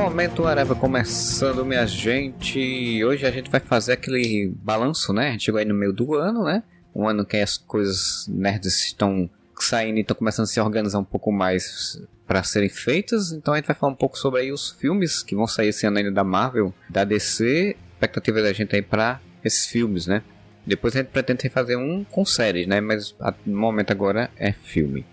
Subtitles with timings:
[0.00, 3.04] Momento Areva começando, minha gente.
[3.04, 5.28] Hoje a gente vai fazer aquele balanço, né?
[5.28, 6.62] A gente chegou aí no meio do ano, né?
[6.94, 9.28] Um ano que as coisas nerds estão
[9.58, 13.30] saindo e estão começando a se organizar um pouco mais para serem feitas.
[13.30, 15.86] Então a gente vai falar um pouco sobre aí os filmes que vão sair esse
[15.86, 20.22] ano ainda da Marvel, da DC, expectativa da gente aí para esses filmes, né?
[20.66, 22.80] Depois a gente pretende fazer um com séries, né?
[22.80, 25.04] Mas no momento agora é filme.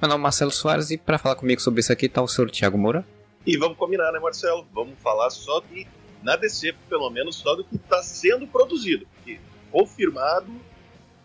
[0.00, 2.50] Meu nome é Marcelo Soares e para falar comigo sobre isso aqui está o senhor
[2.50, 3.02] Thiago Moura.
[3.46, 4.66] E vamos combinar, né, Marcelo?
[4.74, 5.86] Vamos falar só de,
[6.22, 9.06] na DC, pelo menos, só do que está sendo produzido.
[9.14, 9.38] Porque
[9.70, 10.52] confirmado,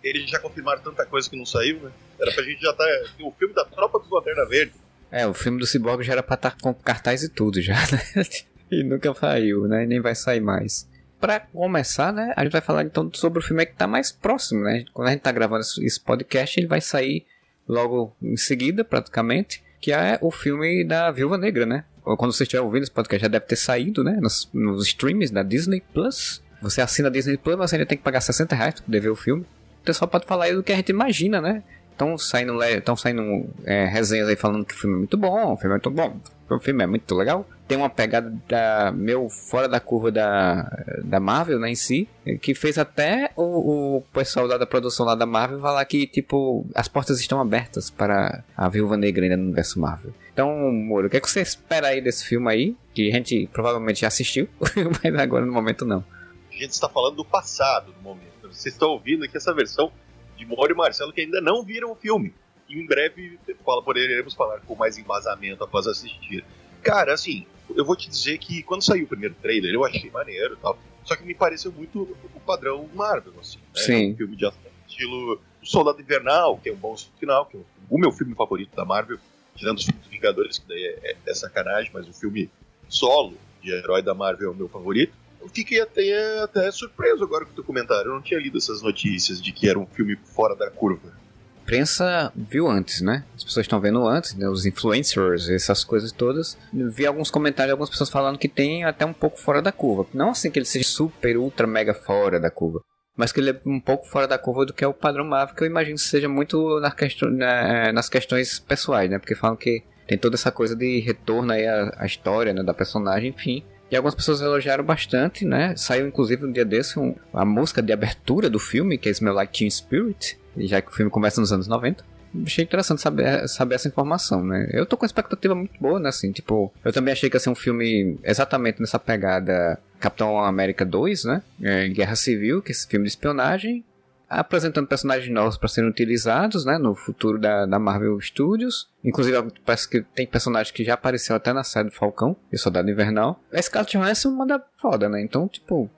[0.03, 1.91] eles já confirmaram tanta coisa que não saiu, né?
[2.20, 2.85] Era pra gente já estar.
[2.85, 4.73] Tá, o filme da Tropa do Lanterna Verde.
[5.12, 7.73] É, o filme do Cyborg já era pra estar tá com cartaz e tudo já,
[7.91, 8.23] né?
[8.71, 9.84] e nunca saiu, né?
[9.84, 10.88] E nem vai sair mais.
[11.20, 12.34] Pra começar, né?
[12.38, 14.85] A gente vai falar então sobre o filme que tá mais próximo, né?
[14.93, 17.26] Quando a gente tá gravando esse podcast, ele vai sair
[17.68, 21.84] logo em seguida, praticamente, que é o filme da Viúva Negra, né?
[22.04, 24.18] Quando você estiver ouvindo esse podcast, já deve ter saído, né?
[24.21, 26.41] Nos, nos streams da Disney Plus.
[26.62, 29.10] Você assina a Disney Plus, mas ainda tem que pagar 60 reais pra poder ver
[29.10, 29.43] o filme.
[29.82, 31.63] O pessoal pode falar aí do que a gente imagina, né?
[31.91, 35.58] Estão saindo, estão saindo é, resenhas aí falando que o filme é muito bom, o
[35.58, 37.48] filme é muito bom, o filme é muito legal.
[37.68, 40.63] Tem uma pegada da, meu fora da curva da,
[41.04, 42.08] da Marvel, né, em si,
[42.41, 46.65] que fez até o, o pessoal lá da produção lá da Marvel falar que, tipo,
[46.74, 50.13] as portas estão abertas para a Viúva Negra ainda no universo Marvel.
[50.34, 52.76] Então, Moro, o que, é que você espera aí desse filme aí?
[52.93, 54.48] Que a gente provavelmente já assistiu,
[55.04, 56.04] mas agora no momento não.
[56.49, 58.32] A gente está falando do passado no momento.
[58.43, 59.91] Vocês estão ouvindo aqui essa versão
[60.37, 62.34] de Moro e Marcelo que ainda não viram o filme.
[62.70, 63.37] E em breve
[63.84, 66.46] poderemos falar com mais embasamento após assistir.
[66.81, 70.53] Cara, assim, eu vou te dizer que quando saiu o primeiro trailer eu achei maneiro
[70.53, 70.78] e tal.
[71.03, 73.57] Só que me pareceu muito o padrão Marvel, assim.
[73.57, 73.81] Né?
[73.81, 74.12] Sim.
[74.13, 74.50] Um filme de
[74.88, 77.59] estilo Soldado Invernal, que é um bom final, que é
[77.90, 79.18] o meu filme favorito da Marvel,
[79.62, 82.50] tirando os filmes Vingadores, que daí é, é sacanagem, mas o filme
[82.90, 85.14] solo de herói da Marvel é o meu favorito.
[85.40, 88.10] Eu fiquei até, até surpreso agora com o teu comentário.
[88.10, 91.10] Eu não tinha lido essas notícias de que era um filme fora da curva.
[91.58, 93.24] A imprensa viu antes, né?
[93.36, 94.50] As pessoas estão vendo antes, né?
[94.50, 96.58] os influencers, essas coisas todas.
[96.74, 100.08] Vi alguns comentários algumas pessoas falando que tem até um pouco fora da curva.
[100.14, 102.82] Não assim que ele seja super, ultra, mega fora da curva.
[103.16, 105.56] Mas que ele é um pouco fora da curva do que é o padrão Marvel,
[105.56, 109.20] que eu imagino que seja muito na questão, na, nas questões pessoais, né?
[109.20, 112.74] Porque falam que tem toda essa coisa de retorno aí à, à história né, da
[112.74, 113.64] personagem, enfim.
[113.90, 115.76] E algumas pessoas elogiaram bastante, né?
[115.76, 119.34] Saiu inclusive um dia desse um, a música de abertura do filme, que é Smell
[119.34, 122.04] Like Teen Spirit, já que o filme começa nos anos 90.
[122.46, 124.69] Achei interessante saber, saber essa informação, né?
[124.72, 126.09] Eu tô com uma expectativa muito boa, né?
[126.09, 130.86] Assim, tipo, eu também achei que ia ser um filme exatamente nessa pegada Capitão América
[130.86, 131.44] 2, né?
[131.62, 133.84] É, Guerra Civil, que é esse filme de espionagem
[134.31, 138.90] apresentando personagens novos para serem utilizados né, no futuro da, da Marvel Studios.
[139.03, 142.90] Inclusive, parece que tem personagens que já apareceu até na série do Falcão e Soldado
[142.90, 143.42] Invernal.
[143.52, 145.22] A Scarlett Johansson manda foda, né?
[145.22, 145.90] Então, tipo,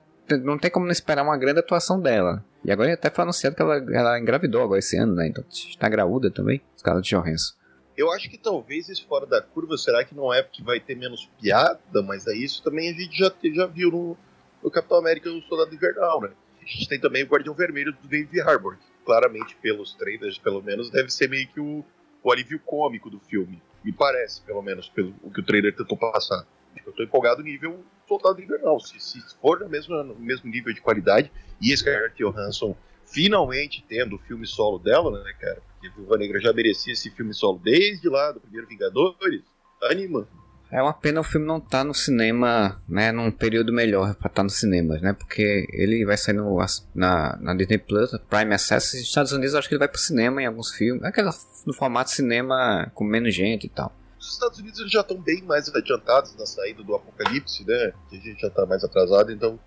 [0.42, 2.44] não tem como não esperar uma grande atuação dela.
[2.64, 5.28] E agora até foi anunciado que ela, ela engravidou agora esse ano, né?
[5.28, 7.54] Então está graúda também, Scarlett Johansson.
[7.96, 10.96] Eu acho que talvez esse fora da curva, será que não é porque vai ter
[10.96, 14.16] menos piada, mas é isso também a gente já, já viu no,
[14.62, 16.30] no Capitão América e o Soldado Invernal, né?
[16.60, 20.62] A gente tem também o Guardião Vermelho do David Harbour, que claramente, pelos trailers, pelo
[20.62, 21.84] menos, deve ser meio que o,
[22.22, 23.62] o alívio cômico do filme.
[23.84, 26.46] Me parece, pelo menos, pelo o que o trailer tentou passar.
[26.84, 28.80] Eu tô empolgado nível Soldado Invernal.
[28.80, 31.30] Se, se for no mesmo, no mesmo nível de qualidade,
[31.60, 32.76] e Scarlett Johansson
[33.06, 35.62] finalmente tendo o filme solo dela, né, cara?
[35.72, 39.42] Porque Viúva Negra já merecia esse filme solo desde lá do primeiro Vingadores.
[39.82, 40.26] Anima.
[40.70, 44.26] É uma pena o filme não estar tá no cinema, né, num período melhor para
[44.26, 46.58] estar tá nos cinemas, né, porque ele vai sair no,
[46.94, 50.42] na, na Disney Plus, Prime Access, nos Estados Unidos acho que ele vai pro cinema
[50.42, 51.30] em alguns filmes, aquela
[51.64, 53.94] no formato cinema com menos gente e tal.
[54.24, 58.16] Os Estados Unidos eles já estão bem mais adiantados na saída do apocalipse, né, que
[58.16, 59.58] a gente já está mais atrasado, então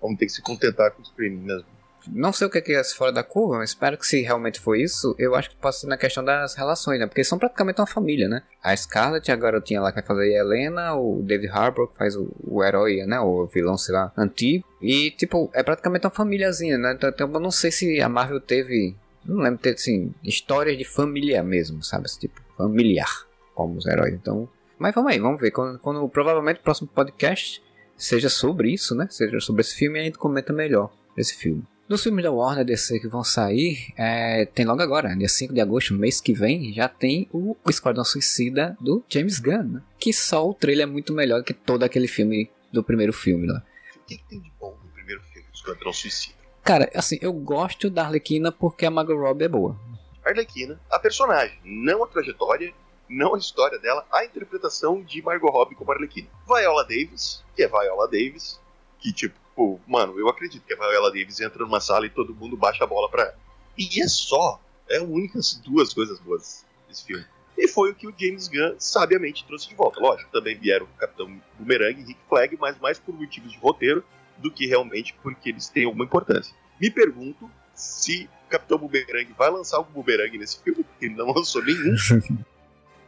[0.00, 1.66] vamos ter que se contentar com o streaming mesmo.
[2.08, 5.14] Não sei o que é fora da curva, mas espero que se realmente for isso,
[5.18, 7.06] eu acho que ser na questão das relações, né?
[7.06, 8.42] Porque são praticamente uma família, né?
[8.62, 12.16] A Scarlett, a garotinha lá que vai fazer a Helena, o David Harbour que faz
[12.16, 13.20] o, o herói, né?
[13.20, 14.66] O vilão, sei lá, antigo.
[14.80, 16.94] E, tipo, é praticamente uma famíliazinha, né?
[16.94, 18.96] Então, então eu não sei se a Marvel teve...
[19.22, 22.08] Não lembro ter, assim, histórias de família mesmo, sabe?
[22.18, 23.26] Tipo, familiar,
[23.60, 24.14] como os heróis.
[24.14, 24.48] Então...
[24.78, 25.50] Mas vamos aí, vamos ver.
[25.50, 27.62] Quando, quando provavelmente o próximo podcast
[27.96, 29.06] seja sobre isso, né?
[29.10, 31.62] Seja sobre esse filme a gente comenta melhor esse filme.
[31.86, 35.60] Nos filmes da Warner DC que vão sair, é, tem logo agora, dia 5 de
[35.60, 39.82] agosto, mês que vem, já tem o, Esquadrão Suicida do James Gunn, né?
[39.98, 43.60] que só o trailer é muito melhor que todo aquele filme do primeiro filme lá.
[43.96, 46.36] O que, que tem de bom no primeiro filme, Esquadrão Suicida?
[46.62, 49.76] Cara, assim, eu gosto da Arlequina porque a Margot Robbie é boa.
[50.24, 52.72] Arlequina, a personagem, não a trajetória,
[53.10, 56.28] não a história dela, a interpretação de Margot Robbie como Arlequina.
[56.46, 58.60] Viola Davis, que é Viola Davis,
[59.00, 62.56] que tipo, mano, eu acredito que a Viola Davis entra numa sala e todo mundo
[62.56, 63.38] baixa a bola pra ela.
[63.76, 67.24] E é só, é únicas duas coisas boas desse filme.
[67.58, 70.00] E foi o que o James Gunn sabiamente trouxe de volta.
[70.00, 74.04] Lógico, também vieram o Capitão Boomerang e Rick Flag, mas mais por motivos de roteiro
[74.38, 76.54] do que realmente porque eles têm alguma importância.
[76.80, 81.62] Me pergunto se Capitão Boomerang vai lançar algum Boomerang nesse filme, porque ele não lançou
[81.62, 81.94] nenhum.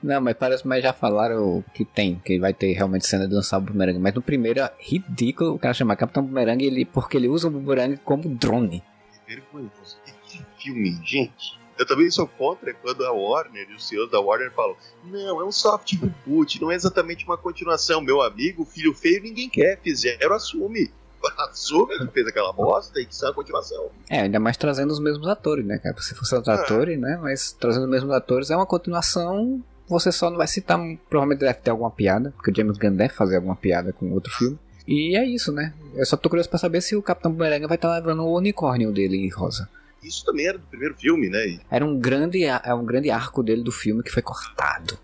[0.03, 3.59] Não, mas parece mas já falaram que tem, que vai ter realmente cena de lançar
[3.59, 3.99] o boomerang.
[3.99, 7.51] Mas no primeiro é ridículo o cara chamar Capitão Boomerang ele, porque ele usa o
[7.51, 8.83] boomerang como drone.
[9.15, 9.97] É vergonhoso.
[10.27, 11.61] Que filme, gente.
[11.79, 15.45] Eu também sou contra quando a Warner e os CEOs da Warner falam: não, é
[15.45, 18.01] um soft reboot, não é exatamente uma continuação.
[18.01, 19.81] Meu amigo, filho feio, ninguém quer.
[19.83, 20.91] Fizeram, assume.
[21.39, 23.91] Assume que fez aquela bosta e que isso é uma continuação.
[24.11, 25.97] É, ainda mais trazendo os mesmos atores, né, cara?
[26.03, 26.61] Se fosse outros É.
[26.61, 27.17] atores, né?
[27.23, 29.63] Mas trazendo os mesmos atores é uma continuação.
[29.89, 33.13] Você só não vai citar, provavelmente deve ter alguma piada, porque o James Gunn deve
[33.15, 34.59] fazer alguma piada com outro filme.
[34.87, 35.73] E é isso, né?
[35.95, 38.93] Eu só tô curioso pra saber se o Capitão Boomerang vai estar levando o unicórnio
[38.93, 39.69] dele rosa.
[40.03, 41.47] Isso também era do primeiro filme, né?
[41.47, 44.99] E Era um grande, é um grande arco dele do filme que foi cortado.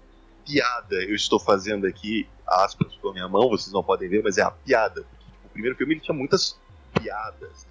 [0.45, 4.39] piada eu estou fazendo aqui, aspas com a minha mão, vocês não podem ver, mas
[4.39, 5.03] é a piada.
[5.03, 6.59] Porque tipo, o primeiro filme ele tinha muitas
[7.01, 7.67] piadas.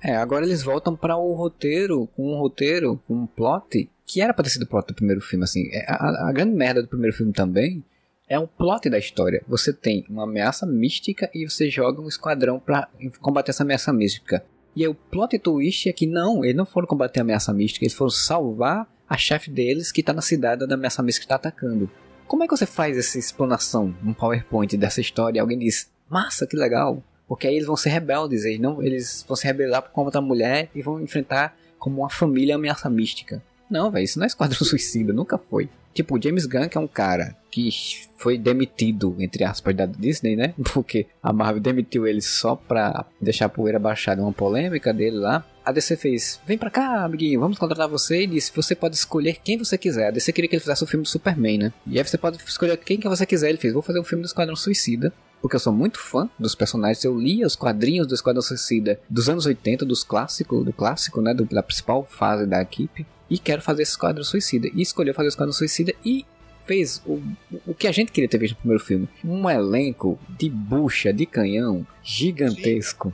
[0.00, 4.32] É, agora eles voltam para o roteiro, com um roteiro, com um plot, que era
[4.32, 5.68] pra ter sido o plot do primeiro filme, assim.
[5.72, 7.82] É, A, a grande merda do primeiro filme também
[8.28, 9.42] é o plot da história.
[9.48, 12.88] Você tem uma ameaça mística e você joga um esquadrão pra
[13.20, 14.44] combater essa ameaça mística.
[14.76, 17.84] E aí o plot twist é que não, eles não foram combater a ameaça mística,
[17.84, 21.34] eles foram salvar a chefe deles que tá na cidade da ameaça mística que tá
[21.34, 21.90] atacando.
[22.28, 26.46] Como é que você faz essa explanação, um PowerPoint dessa história e alguém diz, massa,
[26.46, 27.02] que legal.
[27.26, 30.70] Porque aí eles vão ser rebeldes, eles, não, eles vão se rebelar contra a mulher
[30.72, 33.42] e vão enfrentar como uma família ameaça mística.
[33.74, 35.68] Não, velho, isso não é Esquadrão Suicida, nunca foi.
[35.92, 37.70] Tipo, o James Gunn, que é um cara que
[38.16, 40.54] foi demitido, entre aspas, da Disney, né?
[40.72, 45.44] Porque a Marvel demitiu ele só pra deixar a poeira baixada uma polêmica dele lá.
[45.64, 48.22] A DC fez, vem pra cá, amiguinho, vamos contratar você.
[48.22, 50.08] E disse, você pode escolher quem você quiser.
[50.08, 51.72] A DC queria que ele fizesse o filme do Superman, né?
[51.84, 53.48] E aí você pode escolher quem que você quiser.
[53.48, 55.12] Ele fez, vou fazer um filme do Esquadrão Suicida.
[55.42, 57.04] Porque eu sou muito fã dos personagens.
[57.04, 61.34] Eu lia os quadrinhos do Esquadrão Suicida dos anos 80, dos clássicos, do clássico, né?
[61.34, 63.06] Do, da principal fase da equipe.
[63.34, 64.68] E quero fazer esse Esquadrão Suicida.
[64.72, 66.24] E escolheu fazer o Esquadrão Suicida e
[66.64, 67.20] fez o,
[67.66, 69.08] o que a gente queria ter visto no primeiro filme.
[69.24, 73.12] Um elenco de bucha, de canhão, gigantesco.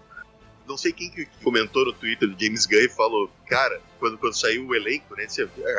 [0.69, 4.35] Não sei quem que comentou no Twitter do James Gunn e falou, cara, quando, quando
[4.35, 5.27] saiu o elenco, né?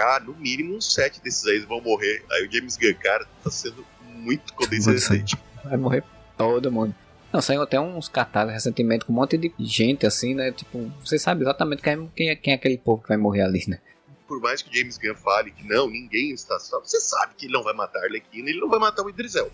[0.07, 2.23] Ah, no mínimo uns sete desses aí vão morrer.
[2.31, 5.37] Aí o James Gunn, cara, tá sendo muito condescendente.
[5.63, 6.03] Vai morrer
[6.35, 6.95] todo mundo.
[7.31, 10.51] Não, saiu até uns cartazes recentemente com um monte de gente assim, né?
[10.51, 13.43] Tipo, você sabe exatamente quem é, quem é, quem é aquele povo que vai morrer
[13.43, 13.79] ali, né?
[14.31, 17.47] Por mais que o James Gunn fale que não, ninguém está salvo, você sabe que
[17.47, 19.51] ele não vai matar a Arlequina ele não vai matar o Idris Elba.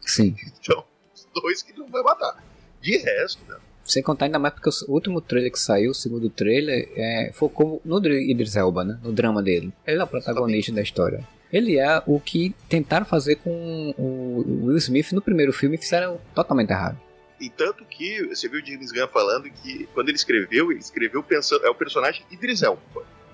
[0.00, 0.36] Sim.
[0.60, 2.40] Então, os dois que ele não vai matar.
[2.80, 3.56] De resto, né?
[3.84, 7.82] Sem contar ainda mais porque o último trailer que saiu, o segundo trailer, é, focou
[7.84, 9.00] no Dr- Idris Elba, né?
[9.02, 9.72] No drama dele.
[9.84, 11.26] Ele é o protagonista da história.
[11.52, 16.20] Ele é o que tentaram fazer com o Will Smith no primeiro filme e fizeram
[16.32, 16.96] totalmente errado.
[17.40, 21.24] E tanto que você viu o James Gunn falando que quando ele escreveu, ele escreveu
[21.24, 21.66] pensando.
[21.66, 22.80] É o personagem Idris Elba.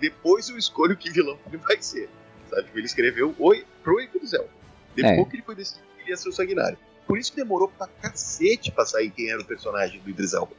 [0.01, 2.09] Depois eu escolho que vilão ele vai ser.
[2.51, 2.63] Sabe?
[2.65, 4.09] Tipo, Ele escreveu Oi pro Elba.
[4.95, 5.25] Depois É.
[5.25, 6.79] que ele foi decidido que ele ia ser o sanguinário.
[7.07, 10.53] Por isso que demorou pra cacete pra sair quem era o personagem do Idris Elba.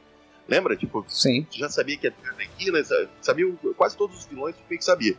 [0.48, 0.76] Lembra?
[0.76, 1.46] Tipo, Sim.
[1.50, 4.76] já sabia que ia ter a Arlequina, sa- sabia o- quase todos os vilões que
[4.78, 5.16] que sabia.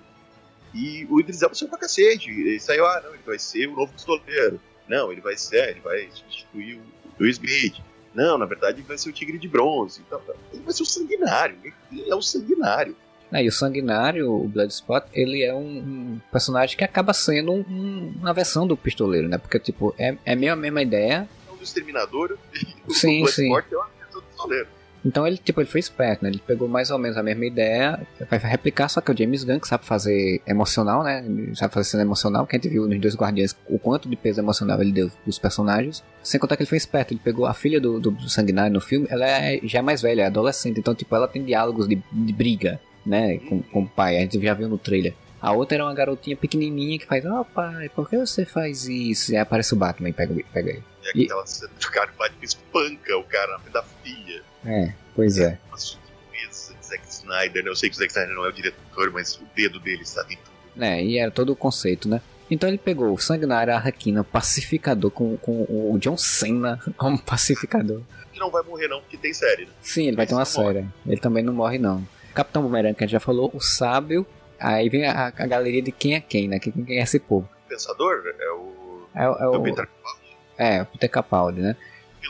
[0.74, 2.30] E o Idris Elba saiu pra cacete.
[2.30, 4.60] Ele saiu, ah, não, ele vai ser o novo pistoleiro.
[4.88, 6.84] Não, ele vai ser, ele vai substituir o
[7.24, 7.76] Will Smith.
[8.14, 10.02] Não, na verdade ele vai ser o Tigre de Bronze.
[10.06, 11.58] Então, ele vai ser o Sanguinário.
[11.92, 12.96] Ele é o Sanguinário.
[13.32, 18.14] Aí o Sanguinário, o Bloodspot, ele é um, um personagem que acaba sendo um- um-
[18.20, 19.38] uma versão do pistoleiro, né?
[19.38, 21.28] Porque, tipo, é, é meio a mesma ideia.
[21.50, 23.48] É o do Exterminador e o Sim, sim.
[23.50, 24.68] Bloodsport é uma versão do pistoleiro.
[25.04, 26.30] Então ele, tipo, ele foi esperto, né?
[26.30, 29.60] Ele pegou mais ou menos a mesma ideia, vai replicar, só que o James Gunn,
[29.60, 31.24] que sabe fazer emocional, né?
[31.56, 34.40] Sabe fazer cena emocional, que a gente viu nos dois Guardiões o quanto de peso
[34.40, 36.04] emocional ele deu pros personagens.
[36.22, 39.08] Sem contar que ele foi esperto, ele pegou a filha do, do Sanguinário no filme,
[39.10, 42.34] ela é, já é mais velha, é adolescente, então, tipo, ela tem diálogos de, de
[42.34, 43.38] briga, né?
[43.40, 45.14] Com, com o pai, a gente já viu no trailer.
[45.42, 49.32] A outra era uma garotinha pequenininha que faz, ó pai, por que você faz isso?
[49.32, 50.84] E aí aparece o Batman e pega, pega ele.
[51.04, 54.44] É E- aquela cena que o cara bate que espanca o cara da filha.
[54.66, 55.58] É, pois é.
[55.70, 57.70] Uma surpresa de Zack Snyder, né?
[57.72, 60.22] Eu sei que o Zack Snyder não é o diretor, mas o dedo dele está
[60.30, 60.52] em tudo.
[60.76, 61.04] né?
[61.04, 62.22] E era todo o conceito, né?
[62.50, 68.02] Então ele pegou o Sanguinário, a Arlequina, pacificador, com, com o John Cena como pacificador.
[68.32, 69.72] Ele não vai morrer não, porque tem série, né?
[69.82, 70.86] Sim, ele vai ter uma série.
[71.08, 72.06] Ele também não morre, não.
[72.34, 74.26] Capitão Boomerang, que a gente já falou, o Sábio.
[74.60, 76.60] Aí vem a, a galeria de quem é quem, né?
[76.60, 77.50] Quem, quem é esse povo.
[77.68, 78.24] Pensador?
[78.40, 79.08] É o.
[79.16, 79.62] É, é o.
[79.64, 80.38] Peter Capaldi.
[80.58, 81.76] É, o Peter Capaldi, né?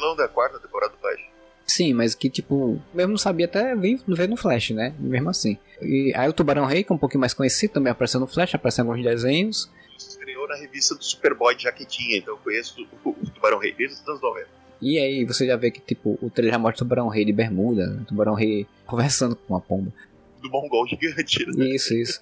[0.02, 1.22] vilão da quarta temporada do Flash.
[1.68, 4.94] Sim, mas que tipo, mesmo não sabia até ver no Flash, né?
[4.98, 5.58] Mesmo assim.
[5.82, 8.56] E aí o Tubarão Rei, que é um pouquinho mais conhecido, também apareceu no Flash,
[8.56, 9.72] apareceu em alguns desenhos.
[9.98, 14.02] Estreou na revista do Superboy de Jaquetinha, então eu conheço o, o Tubarão Rei desde
[14.02, 14.48] os anos 90.
[14.82, 17.32] E aí você já vê que, tipo, o trailer já mostra o Tubarão Rei de
[17.32, 18.02] bermuda, né?
[18.02, 19.94] o Tubarão Rei conversando com uma pomba.
[20.42, 21.68] Do mongol gigante, né?
[21.68, 22.20] Isso, isso.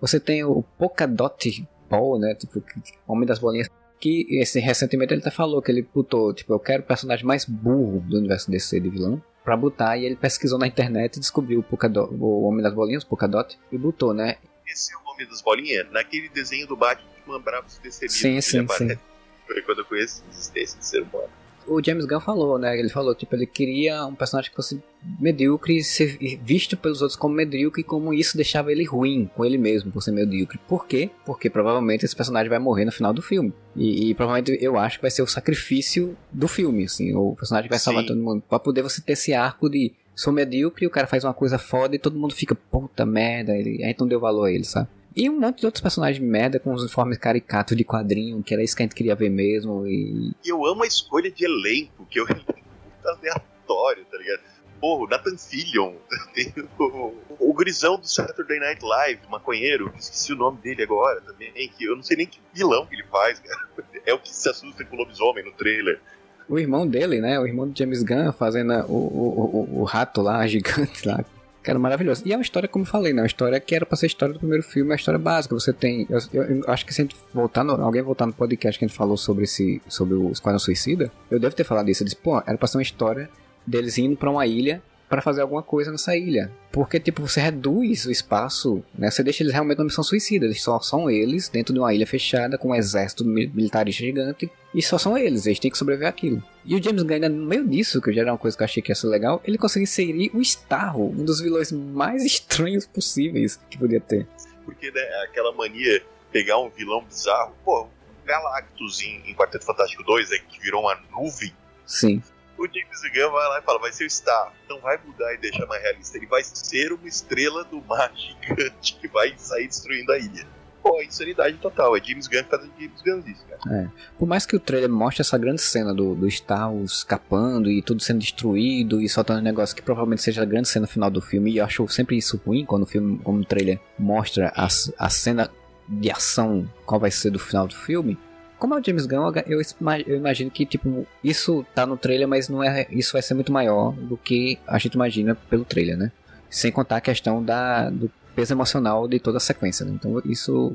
[0.00, 2.34] Você tem o Polkadot Paul, né?
[2.34, 2.62] Tipo,
[3.06, 3.68] Homem das Bolinhas.
[4.00, 7.44] Que esse, recentemente ele até falou que ele botou, tipo, eu quero o personagem mais
[7.44, 9.96] burro do universo DC de vilão pra botar.
[9.98, 13.58] E ele pesquisou na internet e descobriu o, Polkadot, o Homem das Bolinhas, o Polkadot,
[13.70, 14.36] e botou, né?
[14.66, 15.86] Esse é o Homem das Bolinhas?
[15.92, 18.12] Naquele desenho do Batman Bravo Destemido.
[18.12, 18.98] Sim, sim, sim.
[19.46, 21.39] Foi quando eu conheço a existência de ser humano
[21.70, 22.78] o James Gunn falou, né?
[22.78, 24.82] Ele falou, tipo, ele queria um personagem que fosse
[25.18, 29.44] medíocre e ser visto pelos outros como medíocre e como isso deixava ele ruim com
[29.44, 30.58] ele mesmo por ser medíocre.
[30.68, 31.10] Por quê?
[31.24, 33.52] Porque provavelmente esse personagem vai morrer no final do filme.
[33.76, 37.14] E, e provavelmente eu acho que vai ser o sacrifício do filme, assim.
[37.14, 38.08] O personagem vai salvar Sim.
[38.08, 38.42] todo mundo.
[38.48, 41.94] Pra poder você ter esse arco de sou medíocre, o cara faz uma coisa foda
[41.94, 44.88] e todo mundo fica, puta merda, ele, a gente não deu valor a ele, sabe?
[45.14, 48.62] E um monte de outros personagens merda com os uniformes caricatos de quadrinho, que era
[48.62, 49.86] isso que a gente queria ver mesmo.
[49.86, 54.40] E eu amo a escolha de elenco, que eu muito aleatório, tá ligado?
[54.80, 55.94] Porra, o Nathan Fillion,
[56.32, 61.20] tem o, o grisão do Saturday Night Live, maconheiro, que esqueci o nome dele agora
[61.20, 63.60] também, que eu não sei nem que vilão que ele faz, cara.
[64.06, 66.00] É o que se assusta com o lobisomem no trailer.
[66.48, 67.38] O irmão dele, né?
[67.38, 71.22] O irmão do James Gunn fazendo o, o, o, o rato lá, gigante lá,
[71.64, 72.22] era maravilhoso.
[72.24, 73.22] E é uma história, como eu falei, né?
[73.22, 75.54] Uma história que era pra ser a história do primeiro filme, é uma história básica.
[75.54, 76.06] Você tem.
[76.08, 78.84] Eu, eu, eu, acho que se a gente voltar no, alguém voltar no podcast que
[78.84, 79.82] a gente falou sobre esse.
[79.88, 82.02] sobre o Esquadrão Suicida, eu devo ter falado isso.
[82.02, 83.28] Eu disse, pô, era pra ser uma história
[83.66, 86.52] deles indo pra uma ilha para fazer alguma coisa nessa ilha.
[86.70, 89.10] Porque, tipo, você reduz o espaço, né?
[89.10, 90.46] Você deixa eles realmente numa missão suicida.
[90.46, 94.48] Eles só são eles dentro de uma ilha fechada com um exército militarista gigante.
[94.72, 96.40] E só são eles, eles têm que sobreviver àquilo.
[96.64, 98.80] E o James Gunn, no meio disso, que já era uma coisa que eu achei
[98.80, 103.58] que ia ser legal, ele conseguiu inserir o Starro, um dos vilões mais estranhos possíveis
[103.68, 104.28] que podia ter.
[104.64, 107.88] Porque, né, aquela mania pegar um vilão bizarro, pô,
[108.24, 111.52] Galactus em, em Quarteto Fantástico 2, é que virou uma nuvem.
[111.84, 112.22] Sim
[112.60, 114.52] o James Gunn vai lá e fala, vai ser o Star.
[114.68, 116.18] Não vai mudar e deixar mais realista.
[116.18, 120.46] Ele vai ser uma estrela do mar gigante que vai sair destruindo a ilha.
[120.82, 121.96] Pô, insanidade total.
[121.96, 123.60] É James Gunn fazendo James Gunn isso, cara.
[123.74, 123.88] É.
[124.18, 128.02] Por mais que o trailer mostre essa grande cena do, do Star escapando e tudo
[128.02, 131.52] sendo destruído e soltando um negócio que provavelmente seja a grande cena final do filme,
[131.52, 134.66] e eu acho sempre isso ruim quando o filme, como o trailer mostra a,
[134.98, 135.50] a cena
[135.88, 138.18] de ação qual vai ser do final do filme
[138.60, 139.60] como é o James Gunn, eu,
[140.06, 142.86] eu imagino que, tipo, isso tá no trailer, mas não é.
[142.90, 146.12] Isso vai ser muito maior do que a gente imagina pelo trailer, né?
[146.50, 149.92] Sem contar a questão da, do peso emocional de toda a sequência, né?
[149.92, 150.72] Então, isso.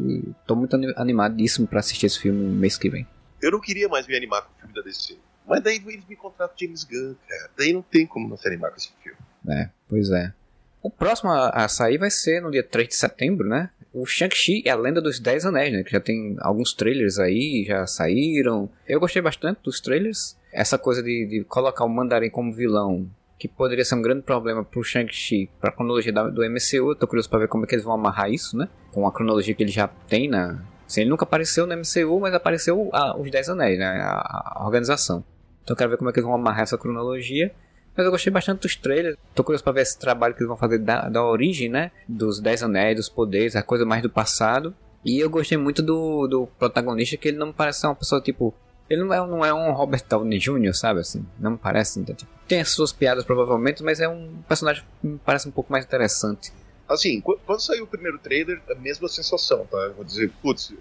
[0.48, 3.08] Tô muito animadíssimo para assistir esse filme mês que vem.
[3.40, 5.18] Eu não queria mais me animar com o filme da DC.
[5.48, 7.52] Mas daí eles me contratam James Gunn, cara.
[7.56, 9.20] Daí não tem como não se animar com esse filme.
[9.48, 10.34] É, pois é.
[10.82, 13.70] O próximo a sair vai ser no dia 3 de setembro, né?
[13.96, 15.82] O Shang-Chi é a lenda dos Dez Anéis, né?
[15.82, 18.70] Que já tem alguns trailers aí, já saíram.
[18.86, 20.38] Eu gostei bastante dos trailers.
[20.52, 23.10] Essa coisa de, de colocar o Mandarim como vilão,
[23.40, 26.92] que poderia ser um grande problema pro Shang-Chi, pra cronologia do MCU.
[26.92, 28.68] Eu tô curioso pra ver como é que eles vão amarrar isso, né?
[28.92, 30.62] Com a cronologia que ele já tem na.
[30.86, 33.86] Assim, ele nunca apareceu no MCU, mas apareceu a, os Dez Anéis, né?
[33.86, 35.24] A, a organização.
[35.64, 37.50] Então eu quero ver como é que eles vão amarrar essa cronologia.
[37.96, 39.18] Mas eu gostei bastante dos trailers.
[39.34, 41.92] Tô curioso pra ver esse trabalho que eles vão fazer da, da origem, né?
[42.08, 44.76] Dos Dez Anéis, dos poderes, a coisa mais do passado.
[45.04, 48.54] E eu gostei muito do, do protagonista, que ele não parece ser uma pessoa tipo.
[48.90, 51.26] Ele não é, não é um Robert Downey Jr., sabe assim?
[51.40, 52.00] Não me parece.
[52.00, 55.52] Então, tipo, tem as suas piadas provavelmente, mas é um personagem que me parece um
[55.52, 56.52] pouco mais interessante.
[56.88, 59.78] Assim, quando saiu o primeiro trailer, a mesma sensação, tá?
[59.78, 60.72] Eu vou dizer, putz,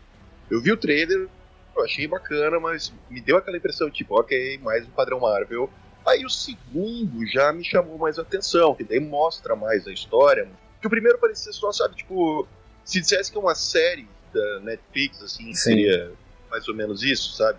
[0.50, 1.28] eu vi o trailer,
[1.74, 5.70] eu achei bacana, mas me deu aquela impressão, tipo, ok, mais um padrão Marvel
[6.06, 10.48] Aí o segundo já me chamou mais atenção, que daí mostra mais a história.
[10.80, 12.46] Que o primeiro parecia só, sabe, tipo,
[12.84, 15.54] se dissesse que é uma série da Netflix, assim, Sim.
[15.54, 16.12] seria
[16.50, 17.58] mais ou menos isso, sabe?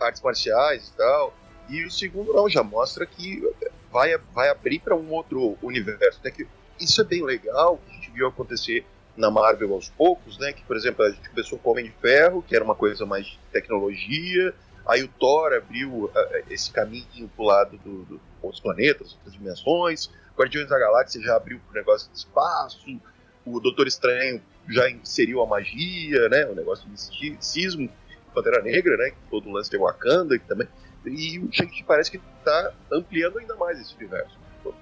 [0.00, 1.34] Artes marciais e tal.
[1.68, 3.42] E o segundo não, já mostra que
[3.90, 6.18] vai, vai abrir para um outro universo.
[6.20, 6.46] Até que
[6.78, 8.84] isso é bem legal, que a gente viu acontecer
[9.16, 10.52] na Marvel aos poucos, né?
[10.52, 13.26] Que, por exemplo, a gente começou com Homem de Ferro, que era uma coisa mais
[13.26, 14.54] de tecnologia,
[14.86, 16.12] Aí o Thor abriu uh,
[16.48, 20.10] esse caminho pro lado do, do, outros planetas, outras dimensões.
[20.36, 23.00] Guardiões da Galáxia já abriu pro negócio de espaço.
[23.44, 26.46] O Doutor Estranho já inseriu a magia, né?
[26.46, 27.90] O negócio de misticismo.
[28.34, 29.12] Pantera Negra, né?
[29.30, 30.68] Todo o lance de Wakanda também.
[31.06, 34.36] E o Shang-Chi parece que está ampliando ainda mais esse universo.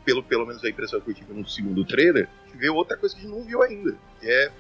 [0.05, 2.97] Pelo, pelo menos a impressão que eu tive no segundo trailer, a gente vê outra
[2.97, 4.51] coisa que a gente não viu ainda, que é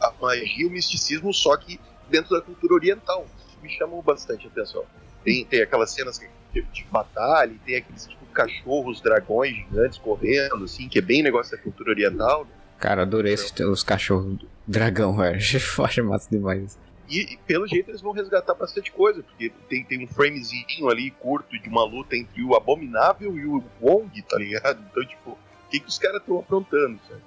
[0.00, 3.26] a magia e o misticismo, só que dentro da cultura oriental.
[3.62, 4.84] Me chamou bastante a atenção.
[5.24, 6.20] Tem, tem aquelas cenas
[6.52, 11.56] de, de batalha, tem aqueles tipo cachorros, dragões gigantes correndo, assim, que é bem negócio
[11.56, 12.44] da cultura oriental.
[12.44, 12.50] Né?
[12.78, 15.38] Cara, adorei esses, os cachorros dragão, velho.
[15.78, 16.78] Eu acho massa demais.
[17.08, 21.10] E, e, pelo jeito eles vão resgatar bastante coisa, porque tem, tem um framezinho ali
[21.10, 24.84] curto de uma luta entre o Abominável e o Wong, tá ligado?
[24.90, 27.22] Então, tipo, o que, que os caras estão aprontando, sabe?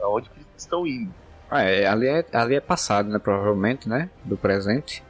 [0.00, 1.14] Aonde que eles estão indo?
[1.50, 3.18] Ah, é, ali, é, ali é passado, né?
[3.18, 4.10] Provavelmente, né?
[4.22, 5.02] Do presente.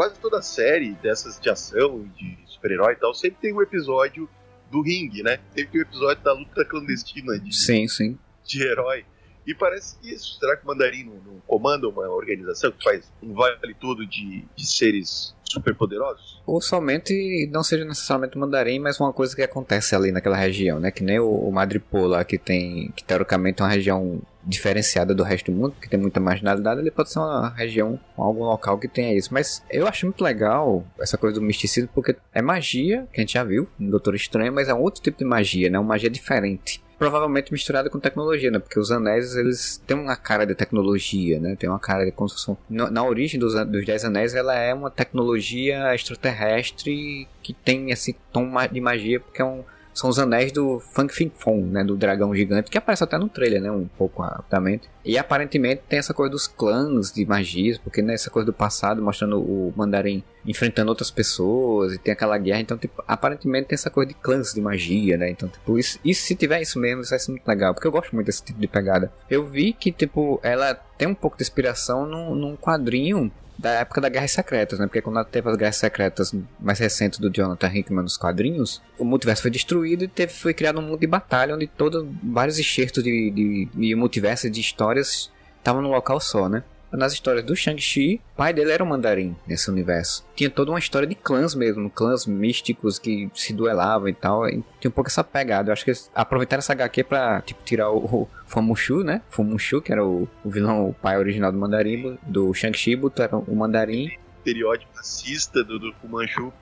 [0.00, 4.26] Quase toda série dessas de ação, de super-herói e tal, sempre tem um episódio
[4.70, 5.38] do ringue, né?
[5.54, 8.18] Sempre tem um episódio da luta clandestina de, sim, sim.
[8.42, 9.04] de herói.
[9.46, 10.38] E parece que isso.
[10.38, 14.42] Será que o Mandarim não, não comanda uma organização que faz um vale tudo de,
[14.56, 16.40] de seres super poderosos?
[16.46, 20.80] Ou somente não seja necessariamente o Mandarim, mas uma coisa que acontece ali naquela região,
[20.80, 20.90] né?
[20.90, 22.90] Que nem o, o Madripoor lá, que tem.
[22.92, 26.90] que teoricamente é uma região diferenciada do resto do mundo, que tem muita marginalidade, ele
[26.90, 29.32] pode ser uma região, algum local que tenha isso.
[29.32, 33.34] Mas eu acho muito legal essa coisa do misticismo, porque é magia, que a gente
[33.34, 35.78] já viu no Doutor Estranho, mas é um outro tipo de magia, né?
[35.78, 38.58] Uma magia diferente provavelmente misturada com tecnologia, né?
[38.58, 41.56] Porque os anéis, eles têm uma cara de tecnologia, né?
[41.58, 42.58] Tem uma cara de construção.
[42.68, 48.50] Na origem dos, dos Dez Anéis, ela é uma tecnologia extraterrestre que tem esse tom
[48.70, 52.34] de magia, porque é um são os anéis do Fang Fing Fong, né, do dragão
[52.34, 54.88] gigante, que aparece até no trailer, né, um pouco rapidamente.
[55.04, 59.02] E aparentemente tem essa coisa dos clãs de magias, porque nessa né, coisa do passado,
[59.02, 63.90] mostrando o Mandarim enfrentando outras pessoas, e tem aquela guerra, então, tipo, aparentemente tem essa
[63.90, 67.10] coisa de clãs de magia, né, então, tipo, isso, isso se tiver isso mesmo, isso
[67.10, 69.12] vai ser muito legal, porque eu gosto muito desse tipo de pegada.
[69.28, 73.30] Eu vi que, tipo, ela tem um pouco de inspiração num, num quadrinho
[73.60, 74.86] da época das Guerras Secretas, né?
[74.86, 79.42] Porque quando teve as Guerras Secretas mais recentes do Jonathan Hickman nos quadrinhos, o multiverso
[79.42, 83.30] foi destruído e teve, foi criado um mundo de batalha onde todos vários enxertos de,
[83.30, 86.62] de, de multiverso de histórias estavam num local só, né?
[86.92, 90.26] Nas histórias do Shang-Chi, o pai dele era o mandarim nesse universo.
[90.34, 94.48] Tinha toda uma história de clãs mesmo, clãs místicos que se duelavam e tal.
[94.48, 95.70] E tinha um pouco essa pegada.
[95.70, 99.22] Eu acho que eles aproveitaram essa HQ pra, tipo, tirar o, Famushu, né?
[99.30, 103.54] Famushu, que era o, o vilão, o pai original do mandarim, do Shang-Chi, botaram o
[103.54, 104.10] mandarim.
[104.44, 106.52] Periódico racista do, do Fumanchu.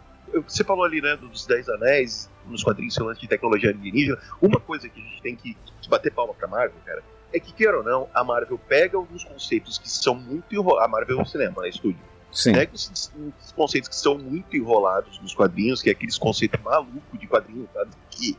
[0.47, 4.19] Você falou ali, né, dos Dez Anéis, nos quadrinhos falando de tecnologia alienígena.
[4.43, 5.57] Uma coisa que a gente tem que
[5.89, 9.79] bater palma pra Marvel, cara, é que, queira ou não, a Marvel pega alguns conceitos
[9.79, 10.85] que são muito enrolados.
[10.85, 11.69] A Marvel é um cinema, né?
[11.69, 12.01] Estúdio.
[12.33, 12.53] Sim.
[12.53, 17.19] Pega os, os, conceitos que são muito enrolados nos quadrinhos, que é aqueles conceitos malucos
[17.19, 17.91] de quadrinhos, sabe?
[18.11, 18.37] Que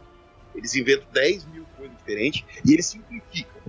[0.55, 3.61] eles inventam 10 mil coisas diferentes e eles simplificam.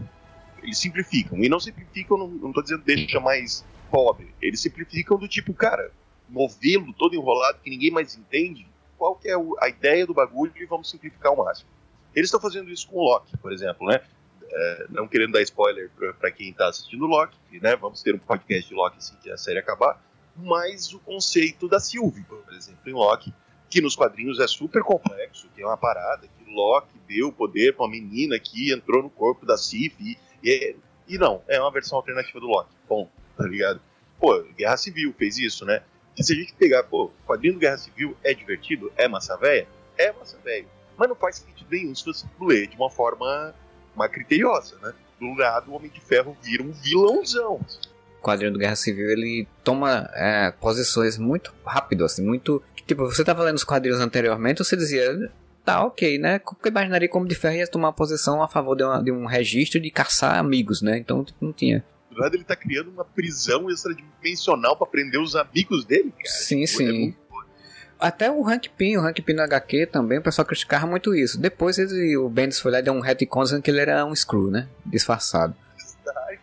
[0.63, 1.39] Eles simplificam.
[1.39, 4.35] E não simplificam, não, não tô dizendo deixa mais pobre.
[4.41, 5.91] Eles simplificam do tipo, cara,
[6.29, 8.67] novelo todo enrolado que ninguém mais entende.
[8.97, 11.69] Qual que é a ideia do bagulho e vamos simplificar ao máximo.
[12.15, 14.01] Eles estão fazendo isso com o Loki, por exemplo, né?
[14.53, 17.77] É, não querendo dar spoiler para quem está assistindo Loki, né?
[17.77, 20.03] Vamos ter um podcast de Loki assim que a série acabar.
[20.37, 23.33] Mas o conceito da Sylvie, por exemplo, em Loki,
[23.69, 27.91] que nos quadrinhos é super complexo, é uma parada que Loki deu poder para uma
[27.91, 32.41] menina que entrou no corpo da Sif e, e, e, não, é uma versão alternativa
[32.41, 32.75] do Loki.
[32.89, 33.81] Bom, tá ligado?
[34.19, 35.83] Pô, Guerra Civil fez isso, né?
[36.19, 39.69] E se a gente pegar, pô, quadrinho do Guerra Civil é divertido, é massa velha,
[39.97, 43.55] é massa velha, mas não faz sentido nenhum se você ler de uma forma
[43.97, 44.93] mais criteriosa, né?
[45.19, 47.61] Do lado, o Homem de Ferro vira um vilãozão.
[48.19, 52.63] O quadrinho do Guerra Civil, ele toma é, posições muito rápido, assim, muito...
[52.87, 55.31] Tipo, você tava lendo os quadrinhos anteriormente, você dizia,
[55.65, 56.39] tá, ok, né?
[56.39, 59.27] Porque imaginaria como de ferro ia tomar uma posição a favor de, uma, de, um
[59.27, 60.99] registro de caçar amigos, né?
[60.99, 61.85] Então, tipo, não tinha.
[62.11, 66.29] Do lado ele tá criando uma prisão extradimensional para prender os amigos dele, cara.
[66.29, 67.11] Sim, tipo, sim.
[67.11, 67.30] É
[68.01, 71.41] até o Hank Pym, o Hank Pym no HQ também, o pessoal criticava muito isso.
[71.41, 74.15] Depois ele, o Bendis foi lá e deu um retcon dizendo que ele era um
[74.15, 74.69] Screw, né?
[74.85, 75.55] Disfarçado.
[75.77, 76.41] Stark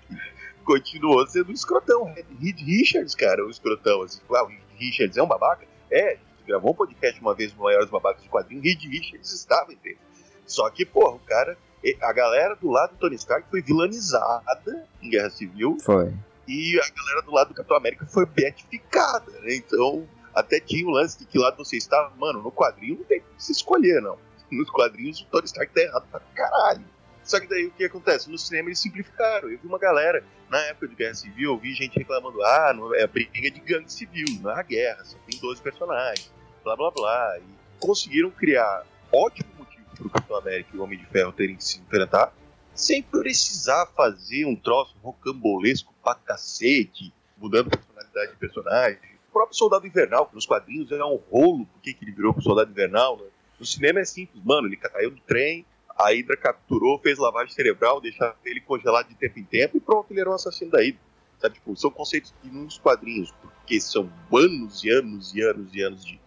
[0.64, 2.14] continuou sendo um escrotão.
[2.40, 4.04] Reed Richards, cara, o escrotão.
[4.04, 5.66] Assim, ah, o Reed Richards é um babaca?
[5.90, 9.98] É, gravou um podcast uma vez no Maiores Babacas de Quadrinhos, Reed Richards estava entre
[10.46, 11.58] Só que, porra, o cara,
[12.02, 15.78] a galera do lado do Tony Stark foi vilanizada em Guerra Civil.
[15.82, 16.14] Foi.
[16.48, 19.56] E a galera do lado do Capitão América foi beatificada, né?
[19.56, 22.14] Então, até tinha o lance de que lado você estava.
[22.16, 24.20] Mano, no quadrinho não tem que se escolher, não.
[24.52, 26.86] Nos quadrinhos o Tony Stark tá errado pra caralho.
[27.24, 28.30] Só que daí o que acontece?
[28.30, 29.50] No cinema eles simplificaram.
[29.50, 32.94] Eu vi uma galera, na época de Guerra Civil, eu vi gente reclamando: ah, não,
[32.94, 36.32] é briga de gangue civil, não é a guerra, só tem 12 personagens,
[36.64, 37.40] blá blá blá.
[37.40, 41.64] E conseguiram criar ótimo motivo pro Capitão América e o Homem de Ferro terem que
[41.64, 42.32] se enfrentar,
[42.76, 50.26] sem precisar fazer um troço rocambolesco pra cacete, mudando personalidade de personagem próprio Soldado Invernal,
[50.26, 53.26] que nos quadrinhos é um rolo, por que ele virou pro Soldado Invernal, né?
[53.60, 58.02] No cinema é simples, mano, ele caiu do trem, a Hydra capturou, fez lavagem cerebral,
[58.02, 61.00] deixava ele congelado de tempo em tempo e pronto, ele era um assassino da Hydra.
[61.40, 65.82] Sabe, tipo, são conceitos que nos quadrinhos, porque são anos e anos e anos e
[65.84, 66.20] anos de,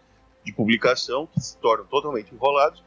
[0.45, 2.83] de publicação que se tornam totalmente enrolados,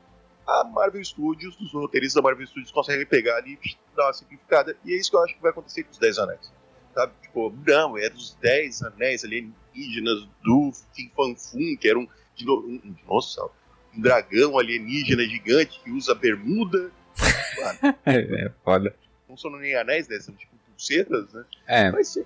[0.47, 4.75] a Marvel Studios, os roteiristas da Marvel Studios conseguem pegar ali e dar uma simplificada.
[4.85, 6.51] E é isso que eu acho que vai acontecer com os Dez Anéis.
[6.93, 7.13] Sabe?
[7.21, 12.07] Tipo, não, é dos Dez Anéis alienígenas do Fin Fan Fum, que era um,
[12.47, 13.51] um, um dinossauro,
[13.95, 16.91] um dragão alienígena gigante que usa bermuda.
[18.05, 18.95] é, foda.
[19.27, 20.19] Não são nem anéis, né?
[20.19, 20.53] São tipo
[20.83, 21.45] pulseiras, né?
[21.67, 21.91] É.
[21.91, 22.17] Mas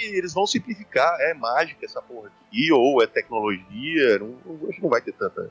[0.00, 4.36] eles vão simplificar, é mágica essa porra aqui, ou é tecnologia, não,
[4.68, 5.50] acho que não vai ter tanta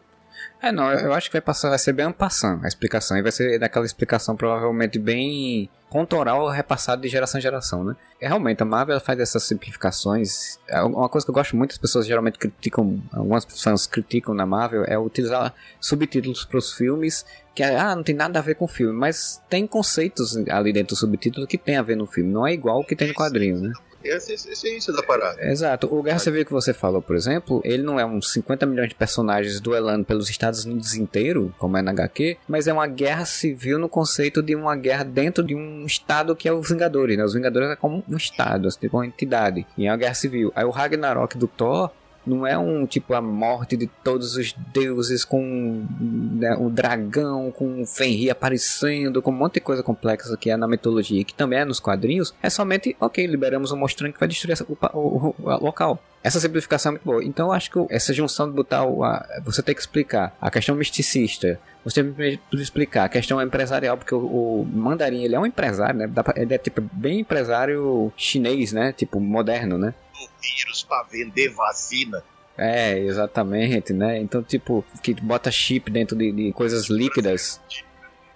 [0.62, 3.18] é, não, eu acho que vai passar, vai ser bem passando a explicação.
[3.18, 7.96] E vai ser daquela explicação provavelmente bem contoral repassada de geração em geração, né?
[8.22, 10.60] E, realmente, a Marvel faz essas simplificações.
[10.68, 14.46] É uma coisa que eu gosto muito, as pessoas geralmente criticam, algumas fãs criticam na
[14.46, 18.66] Marvel, é utilizar subtítulos para os filmes que ah, não tem nada a ver com
[18.66, 22.32] o filme, mas tem conceitos ali dentro do subtítulo que tem a ver no filme.
[22.32, 23.74] Não é igual o que tem no quadrinho, né?
[24.10, 25.42] Essa é a essência da parada.
[25.42, 25.88] Exato.
[25.94, 28.96] O Guerra Civil que você falou, por exemplo, ele não é uns 50 milhões de
[28.96, 33.78] personagens duelando pelos Estados Unidos inteiro, como é na HQ, mas é uma guerra civil
[33.80, 37.24] no conceito de uma guerra dentro de um estado que é os Vingadores, né?
[37.24, 39.66] Os Vingadores é como um estado, assim, tipo uma entidade.
[39.78, 40.52] E é uma guerra civil.
[40.56, 41.92] Aí o Ragnarok do Thor
[42.30, 47.82] não é um tipo a morte de todos os deuses com né, um dragão, com
[47.82, 51.60] um Fenrir aparecendo, com um monte de coisa complexa que é na mitologia, que também
[51.60, 52.34] é nos quadrinhos.
[52.42, 56.02] É somente, ok, liberamos um monstro que vai destruir o, o, o, o local.
[56.22, 57.24] Essa simplificação é muito boa.
[57.24, 60.52] Então eu acho que essa junção de botar o, a, você tem que explicar a
[60.52, 65.40] questão misticista, você tem que explicar a questão empresarial, porque o, o mandarim ele é
[65.40, 66.10] um empresário, né?
[66.36, 68.92] Ele é tipo bem empresário chinês, né?
[68.92, 69.94] Tipo moderno, né?
[70.42, 72.24] Vírus para vender vacina.
[72.58, 74.20] É, exatamente, né?
[74.20, 77.62] Então, tipo, que bota chip dentro de, de coisas líquidas.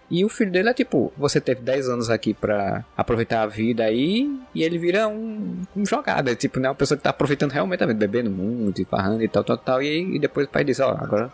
[0.10, 3.84] E o filho dele é tipo, você teve 10 anos aqui pra aproveitar a vida
[3.84, 6.30] aí, e ele vira um, um jogado.
[6.30, 6.70] É tipo, né?
[6.70, 9.58] Uma pessoa que tá aproveitando realmente a vida, bebendo muito, e farrando e tal, tal,
[9.58, 9.82] tal.
[9.82, 11.32] E, e depois o pai diz, ó, agora.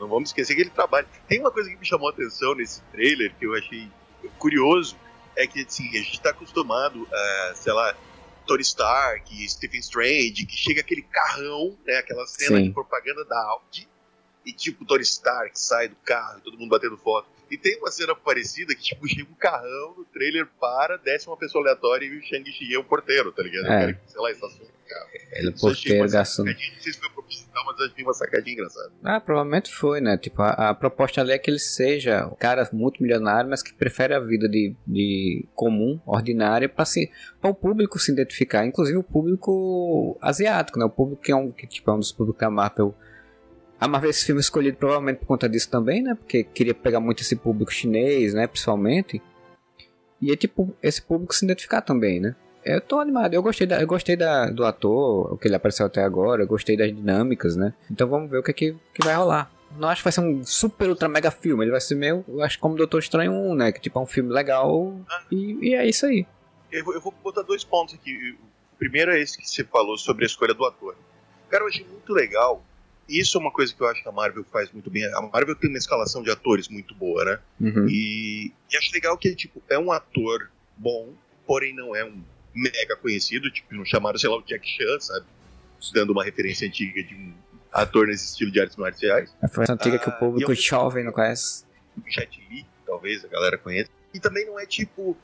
[0.00, 1.06] Não vamos esquecer que ele trabalha.
[1.28, 3.88] Tem uma coisa que me chamou a atenção nesse trailer, que eu achei
[4.38, 4.96] curioso,
[5.36, 7.94] é que assim, a gente tá acostumado a, sei lá,
[8.46, 12.64] Tony Stark, Stephen Strange, que chega aquele carrão, né, aquela cena Sim.
[12.64, 13.88] de propaganda da Audi,
[14.44, 17.28] e tipo, Tony Stark sai do carro, todo mundo batendo foto.
[17.50, 21.36] E tem uma cena parecida que, tipo, chega um carrão no trailer, para, desce uma
[21.36, 23.66] pessoa aleatória e o Shang-Chi é o porteiro, tá ligado?
[23.66, 23.68] É.
[23.68, 25.08] O cara, sei lá, estaciona o carro.
[25.32, 26.46] Ele é porteiro gastando.
[26.46, 27.10] Não sei se foi
[27.64, 28.92] mas achei uma sacadinha engraçada.
[29.02, 30.16] Ah, provavelmente foi, né?
[30.16, 33.72] Tipo, a, a, proposta ali é que ele seja um cara muito milionário, mas que
[33.72, 37.10] prefere a vida de, de comum, ordinária, para se,
[37.42, 38.64] o público se identificar.
[38.66, 40.84] Inclusive o público asiático, né?
[40.84, 42.94] O público que é um, que, tipo, é um dos públicos da Marvel
[43.82, 46.14] a Marvel esse filme escolhido provavelmente por conta disso também, né?
[46.14, 48.46] Porque queria pegar muito esse público chinês, né?
[48.46, 49.20] Principalmente.
[50.20, 52.36] E é tipo, esse público se identificar também, né?
[52.64, 55.86] Eu tô animado, eu gostei, da, eu gostei da, do ator, o que ele apareceu
[55.86, 57.74] até agora, eu gostei das dinâmicas, né?
[57.90, 59.50] Então vamos ver o que, é que, que vai rolar.
[59.76, 62.42] Não acho que vai ser um super ultra mega filme, ele vai ser meio, eu
[62.42, 63.72] acho como Doutor Estranho 1, né?
[63.72, 66.26] Que tipo é um filme legal e, e é isso aí.
[66.70, 68.36] Eu vou, eu vou botar dois pontos aqui.
[68.74, 70.94] O primeiro é esse que você falou sobre a escolha do ator.
[71.50, 72.62] Cara, eu achei muito legal
[73.08, 75.04] isso é uma coisa que eu acho que a Marvel faz muito bem.
[75.04, 77.38] A Marvel tem uma escalação de atores muito boa, né?
[77.60, 77.86] Uhum.
[77.88, 81.12] E, e, acho legal que tipo, é um ator bom,
[81.46, 82.22] porém não é um
[82.54, 85.26] mega conhecido, tipo, não chamaram, sei lá, o Jack Chan, sabe?
[85.92, 87.34] Dando uma referência antiga de um
[87.72, 89.34] ator nesse estilo de artes marciais.
[89.42, 91.64] A referência antiga ah, que o ah, público jovem não conhece.
[92.06, 93.90] Jet Li, talvez a galera conheça.
[94.14, 95.16] E também não é tipo, uh,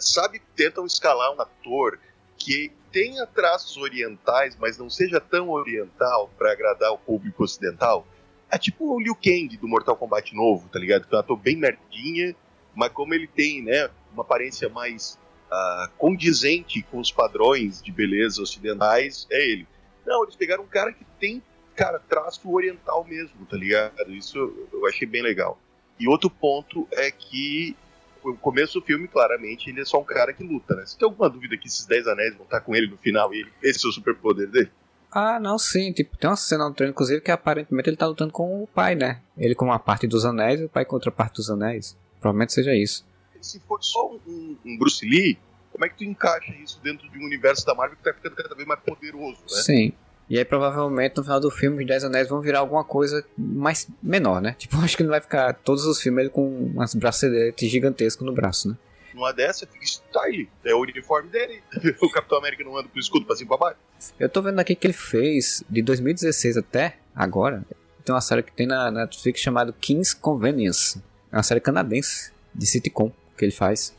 [0.00, 1.98] sabe, tentam escalar um ator
[2.36, 8.06] que tenha traços orientais, mas não seja tão oriental para agradar o público ocidental.
[8.50, 11.06] É tipo o Liu Kang do Mortal Kombat novo, tá ligado?
[11.06, 12.34] Que é um ator bem merdinha,
[12.74, 15.18] mas como ele tem, né, uma aparência mais
[15.50, 19.66] uh, condizente com os padrões de beleza ocidentais, é ele.
[20.06, 21.42] Não, eles pegaram um cara que tem,
[21.74, 24.12] cara, traço oriental mesmo, tá ligado?
[24.12, 24.38] Isso
[24.72, 25.58] eu achei bem legal.
[25.98, 27.76] E outro ponto é que
[28.22, 30.84] o começo do filme, claramente, ele é só um cara que luta, né?
[30.84, 33.46] Você tem alguma dúvida que esses Dez Anéis vão estar com ele no final e
[33.62, 34.70] esse é o superpoder dele?
[35.10, 35.92] Ah, não, sim.
[35.92, 38.94] Tipo, tem uma cena no treino, inclusive, que aparentemente ele tá lutando com o pai,
[38.94, 39.22] né?
[39.38, 41.96] Ele com uma parte dos anéis e o pai com outra parte dos anéis.
[42.20, 43.04] Provavelmente seja isso.
[43.46, 45.38] Se for só um, um Bruce Lee,
[45.70, 48.34] como é que tu encaixa isso dentro de um universo da Marvel que tá ficando
[48.34, 49.62] cada vez mais poderoso, né?
[49.62, 49.92] Sim.
[50.28, 53.88] E aí provavelmente no final do filme os Dez Anéis vão virar alguma coisa mais
[54.02, 54.56] menor, né?
[54.58, 58.70] Tipo, acho que não vai ficar todos os filmes com umas braceletes gigantescas no braço,
[58.70, 58.76] né?
[59.14, 61.62] Numa dessa fica style, é o uniforme dele.
[62.02, 63.80] o Capitão América não anda com o escudo pra cima pra baixo.
[64.18, 67.64] Eu tô vendo aqui que ele fez de 2016 até agora.
[68.04, 71.02] Tem uma série que tem na Netflix chamada King's Convenience.
[71.30, 73.94] É uma série canadense de sitcom que ele faz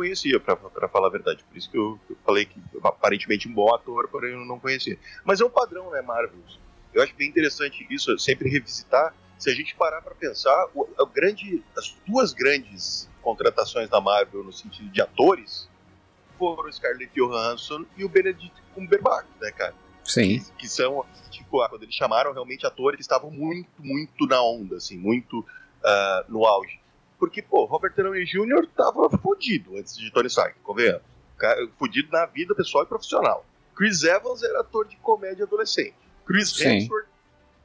[0.00, 1.44] conhecia, pra, pra falar a verdade.
[1.44, 4.98] Por isso que eu, eu falei que aparentemente um bom ator, porém eu não conhecia.
[5.24, 6.38] Mas é um padrão, né, Marvel?
[6.94, 9.14] Eu acho bem interessante isso, sempre revisitar.
[9.38, 14.42] Se a gente parar para pensar, o, o grande, as duas grandes contratações da Marvel
[14.42, 15.68] no sentido de atores
[16.38, 19.74] foram Scarlett Johansson e o Benedict Cumberbatch, né, cara?
[20.02, 20.38] Sim.
[20.38, 24.76] Que, que são, tipo, quando eles chamaram realmente atores que estavam muito, muito na onda,
[24.76, 26.79] assim, muito uh, no auge.
[27.20, 28.66] Porque, pô, Robert Downey Jr.
[28.74, 31.02] tava fodido antes de Tony Stark, convenhamos.
[31.78, 33.46] Fudido na vida pessoal e profissional.
[33.76, 35.94] Chris Evans era ator de comédia adolescente.
[36.26, 37.06] Chris Hemsworth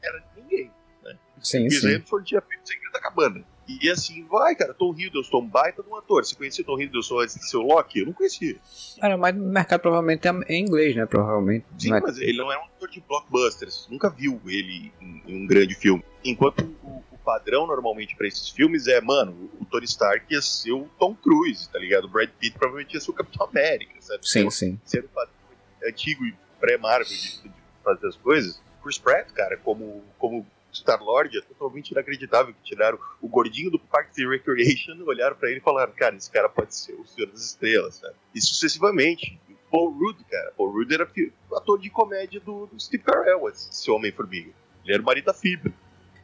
[0.03, 0.71] era ninguém,
[1.03, 1.17] né?
[1.41, 1.89] Sim, Chris sim.
[1.89, 3.43] Hemsworth tinha feito o Segredo da Cabana.
[3.67, 6.23] E assim, vai, cara, Tom Hiddleston, um baita de um ator.
[6.23, 7.99] Você conhecia Tom Hiddleston antes de ser o Loki?
[7.99, 8.57] Eu não conhecia.
[9.01, 11.05] Cara, mas no mercado provavelmente é em inglês, né?
[11.07, 11.65] Provavelmente.
[11.77, 13.87] Sim, é- mas ele não é um ator de blockbusters.
[13.89, 16.03] Nunca viu ele em, em um grande filme.
[16.23, 20.71] Enquanto o, o padrão normalmente pra esses filmes é, mano, o Tony Stark ia ser
[20.71, 22.05] o Tom Cruise, tá ligado?
[22.05, 24.27] O Brad Pitt provavelmente ia ser o Capitão América, sabe?
[24.27, 24.79] Sim, sim.
[24.85, 25.33] Ser o padrão
[25.85, 27.51] antigo e pré-Marvel de, de
[27.83, 28.61] fazer as coisas.
[28.81, 34.19] Chris Pratt, cara, como, como Star-Lord, é totalmente inacreditável que tiraram o gordinho do Parks
[34.19, 37.41] and Recreation, olharam pra ele e falaram, cara, esse cara pode ser o Senhor das
[37.43, 38.15] Estrelas, sabe?
[38.33, 39.39] E sucessivamente.
[39.71, 40.53] Paul Rudd, cara.
[40.55, 41.09] Paul Rudd era
[41.53, 44.51] ator de comédia do, do Steve Carell, esse Homem-Formiga.
[44.85, 45.73] Ele era o marido da Fibra.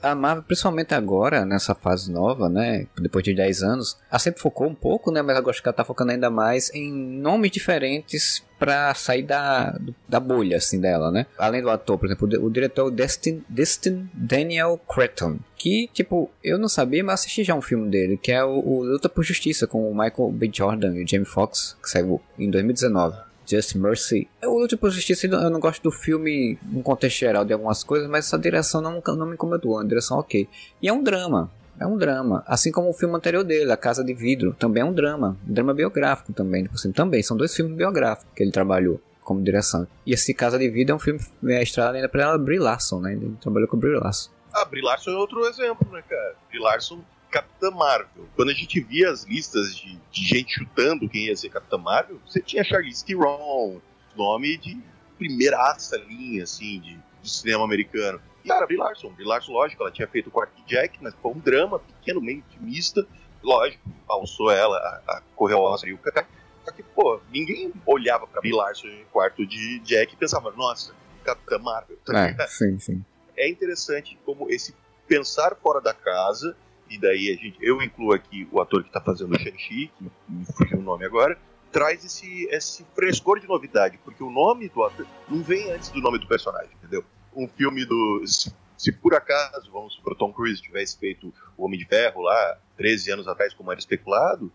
[0.02, 2.88] A Marvel, principalmente agora, nessa fase nova, né?
[3.00, 5.22] Depois de 10 anos, ela sempre focou um pouco, né?
[5.22, 9.80] Mas agora acho que ela tá focando ainda mais em nomes diferentes pra sair da,
[10.08, 11.26] da bolha, assim, dela, né?
[11.38, 15.40] Além do ator, por exemplo, o diretor Destin, Destin Daniel Cretton.
[15.56, 18.84] Que, tipo, eu não sabia, mas assisti já um filme dele, que é o, o
[18.84, 20.50] Luta por Justiça, com o Michael B.
[20.54, 23.31] Jordan e o Jamie Foxx, que saiu em 2019.
[23.52, 24.30] Just Mercy.
[24.42, 28.10] Eu luto por justiça, eu não gosto do filme no contexto geral de algumas coisas,
[28.10, 30.48] mas essa direção não, não me incomodou, a direção ok.
[30.82, 32.44] E é um drama, é um drama.
[32.48, 35.38] Assim como o filme anterior dele, A Casa de Vidro, também é um drama.
[35.48, 37.22] Um drama biográfico também, tipo assim, também.
[37.22, 39.88] São dois filmes biográficos que ele trabalhou como direção.
[40.06, 43.14] E esse Casa de Vidro é um filme é, estrelado ainda pela Brie Larson, né?
[43.14, 44.32] Ele trabalhou com o Brie Larson.
[44.54, 46.36] Ah, Brie Larson é outro exemplo, né, cara?
[46.50, 47.00] Brie Larson,
[47.32, 48.28] Capitã Marvel.
[48.36, 52.20] Quando a gente via as listas de, de gente chutando quem ia ser Capitã Marvel,
[52.28, 53.80] você tinha Charlize Theron,
[54.16, 54.78] nome de
[55.18, 58.22] primeiraça linha, assim, de, de cinema americano.
[58.44, 59.12] E, cara, Brie Larson.
[59.12, 62.20] Brie Larson, lógico, ela tinha feito o quarto de Jack, mas foi um drama pequeno,
[62.20, 63.08] meio intimista.
[63.42, 66.28] Lógico, alçou ela a, a correr ao Oscar e o Kaká.
[66.66, 70.94] Só que, pô, ninguém olhava pra Brie Larson em quarto de Jack e pensava, nossa,
[71.24, 71.98] Capitã Marvel.
[72.06, 72.28] tá?
[72.28, 73.06] É, sim, sim.
[73.38, 74.76] é interessante como esse
[75.08, 76.56] pensar fora da casa,
[76.92, 80.12] e daí a gente, eu incluo aqui o ator que está fazendo o Shang-Chi, que
[80.28, 81.38] me fugiu o nome agora,
[81.72, 86.02] traz esse, esse frescor de novidade, porque o nome do ator não vem antes do
[86.02, 87.04] nome do personagem, entendeu?
[87.34, 88.24] Um filme do.
[88.28, 92.58] Se, se por acaso, vamos supor, Tom Cruise tivesse feito O Homem de Ferro lá,
[92.76, 94.52] 13 anos atrás, como era especulado,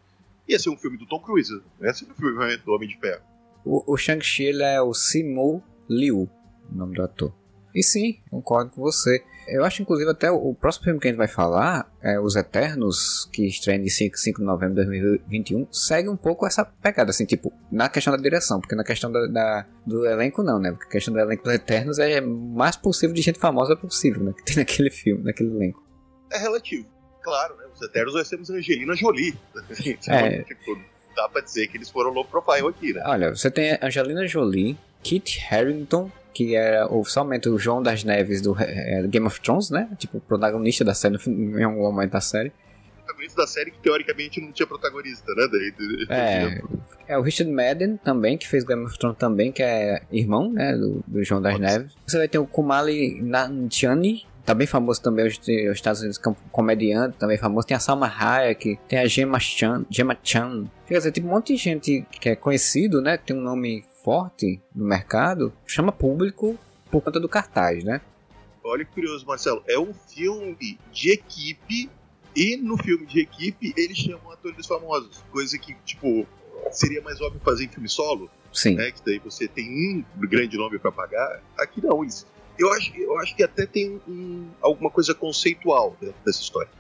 [0.47, 2.99] ia ser um filme do Tom Cruise, não ia ser um filme do Homem de
[2.99, 3.23] Ferro.
[3.65, 6.29] O, o Shang-Chi é o Simu Liu,
[6.71, 7.33] o nome do ator.
[7.75, 9.25] E sim, concordo com você.
[9.49, 13.29] Eu acho, inclusive, até o, próximo filme que a gente vai falar, é Os Eternos,
[13.33, 17.25] que estreia em 5, 5 de novembro de 2021, segue um pouco essa pegada, assim,
[17.25, 20.73] tipo, na questão da direção, porque na questão da, da- do elenco não, né?
[20.73, 24.33] Porque a questão do elenco dos Eternos é mais possível de gente famosa possível, né?
[24.39, 25.83] Que tem naquele filme, naquele elenco.
[26.33, 26.87] é relativo.
[27.23, 27.65] Claro, né?
[27.75, 29.37] Os Eternos nós temos Angelina Jolie.
[30.09, 30.43] É.
[30.43, 30.79] Tipo,
[31.15, 33.03] dá pra dizer que eles foram low profile aqui, né?
[33.07, 38.55] Olha, você tem Angelina Jolie, Kit Harington, que era oficialmente o João das Neves do
[38.61, 39.89] eh, Game of Thrones, né?
[39.97, 42.53] Tipo, protagonista da série, em algum momento da série.
[43.07, 45.49] protagonista da série que teoricamente não tinha protagonista, né?
[45.51, 45.73] Daí,
[46.11, 46.61] É,
[47.09, 50.77] é o Richard Madden também, que fez Game of Thrones também, que é irmão, né,
[50.77, 51.93] do, do João das Pode Neves.
[52.07, 56.21] Você vai ter o Kumali Nanjiani, tá bem famoso também nos Estados Unidos,
[56.53, 57.67] comediante, também famoso.
[57.67, 60.67] Tem a Salma Hayek, tem a Gemma Chan, Gemma Chan.
[60.87, 63.87] Quer dizer, tem um monte de gente que é conhecido, né, que tem um nome
[64.11, 66.57] forte no mercado, chama público
[66.93, 68.01] por conta do cartaz, né?
[68.63, 69.65] Olha que curioso, Marcelo.
[69.67, 71.91] É um filme de equipe
[72.37, 75.25] e no filme de equipe eles chamam atores famosos.
[75.33, 76.25] Coisa que, tipo,
[76.71, 78.77] seria mais óbvio fazer em filme solo, Sim.
[78.77, 78.93] né?
[78.93, 79.69] Que daí você tem
[80.17, 81.43] um grande nome pra pagar.
[81.59, 82.29] Aqui não, isso.
[82.57, 86.71] Eu acho, eu acho que até tem um- alguma coisa conceitual dentro dessa história.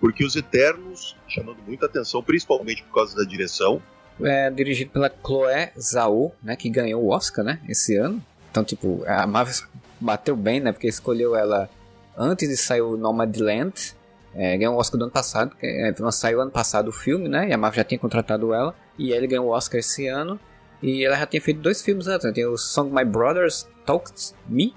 [0.00, 3.82] Porque os Eternos, chamando muita atenção, principalmente por causa da direção,
[4.22, 8.22] é dirigido pela Chloé Zhao, né, que ganhou o Oscar, né, esse ano.
[8.50, 9.66] Então, tipo, a Marvel
[10.00, 11.68] bateu bem, né, porque escolheu ela
[12.16, 13.94] antes de sair o Nomadland.
[14.36, 17.28] É, ganhou o Oscar do ano passado, que é, não saiu ano passado o filme,
[17.28, 18.74] né, e a Marvel já tinha contratado ela.
[18.98, 20.38] E ele ganhou o Oscar esse ano.
[20.82, 24.34] E ela já tinha feito dois filmes antes, né, tem o Song My Brothers Talked
[24.48, 24.74] Me,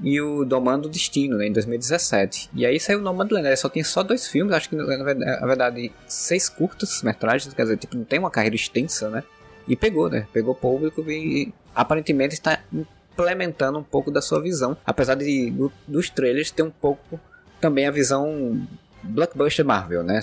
[0.00, 2.50] e o Domando Destino, né, em 2017.
[2.54, 5.92] E aí saiu o Nomadland, ele só tem só dois filmes, acho que na verdade
[6.06, 9.24] seis curtas metragens, quer dizer, tipo, não tem uma carreira extensa, né?
[9.66, 10.26] E pegou, né?
[10.32, 16.10] Pegou público e aparentemente está implementando um pouco da sua visão, apesar de do, dos
[16.10, 17.18] trailers ter um pouco
[17.60, 18.66] também a visão
[19.02, 20.20] blockbuster Marvel, né?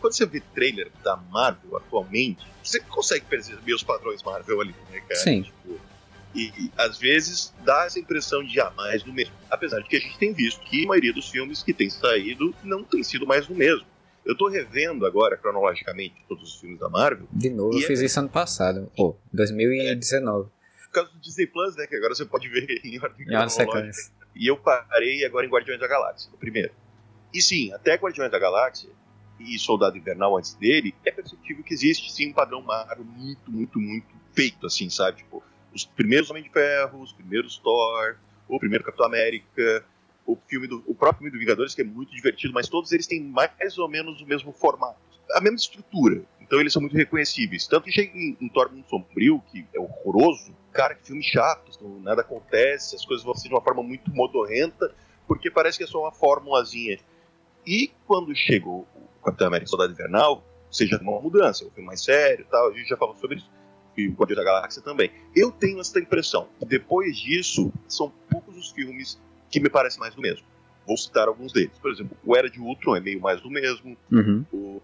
[0.00, 5.00] Quando você vê trailer da Marvel atualmente, você consegue perceber os padrões Marvel ali, né,
[5.00, 5.20] cara?
[5.20, 5.42] Sim.
[5.42, 5.80] Tipo,
[6.38, 9.34] e, às vezes dá essa impressão de ah, mais do mesmo.
[9.50, 12.54] Apesar de que a gente tem visto que a maioria dos filmes que tem saído
[12.62, 13.86] não tem sido mais do mesmo.
[14.24, 17.26] Eu tô revendo agora, cronologicamente, todos os filmes da Marvel.
[17.32, 17.86] De novo, eu é...
[17.86, 18.90] fiz isso ano passado.
[18.96, 20.48] Pô, 2019.
[20.48, 20.86] É.
[20.86, 21.86] Por causa do Disney Plus, né?
[21.86, 24.12] Que agora você pode ver em ordem cronológica.
[24.34, 26.72] E eu parei agora em Guardiões da Galáxia, o primeiro.
[27.32, 28.90] E sim, até Guardiões da Galáxia
[29.40, 33.78] e Soldado Invernal antes dele, é perceptível que existe sim um padrão Marvel muito, muito,
[33.78, 35.18] muito feito, assim, sabe?
[35.18, 35.42] Tipo,
[35.74, 38.16] os primeiros Homem de Ferro, os primeiros Thor,
[38.48, 39.84] o primeiro Capitão América,
[40.26, 43.06] o filme do o próprio filme do Vingadores que é muito divertido, mas todos eles
[43.06, 44.98] têm mais ou menos o mesmo formato,
[45.32, 46.22] a mesma estrutura.
[46.40, 47.66] Então eles são muito reconhecíveis.
[47.66, 51.70] Tanto que chega em, em Thor Mundo Sombrio, que é horroroso, cara, que filme chato,
[52.00, 54.94] nada acontece, as coisas vão ser de uma forma muito modorrenta,
[55.26, 56.98] porque parece que é só uma formulazinha.
[57.66, 62.46] E quando chegou o Capitão América Soldado Invernal, seja uma mudança, um filme mais sério
[62.50, 63.50] tal, a gente já falou sobre isso
[63.98, 65.10] e o Guardião da Galáxia também.
[65.34, 66.48] Eu tenho essa impressão.
[66.66, 70.46] Depois disso, são poucos os filmes que me parecem mais do mesmo.
[70.86, 71.76] Vou citar alguns deles.
[71.80, 73.96] Por exemplo, o Era de Ultron é meio mais do mesmo.
[74.10, 74.44] Uhum.
[74.52, 74.82] O,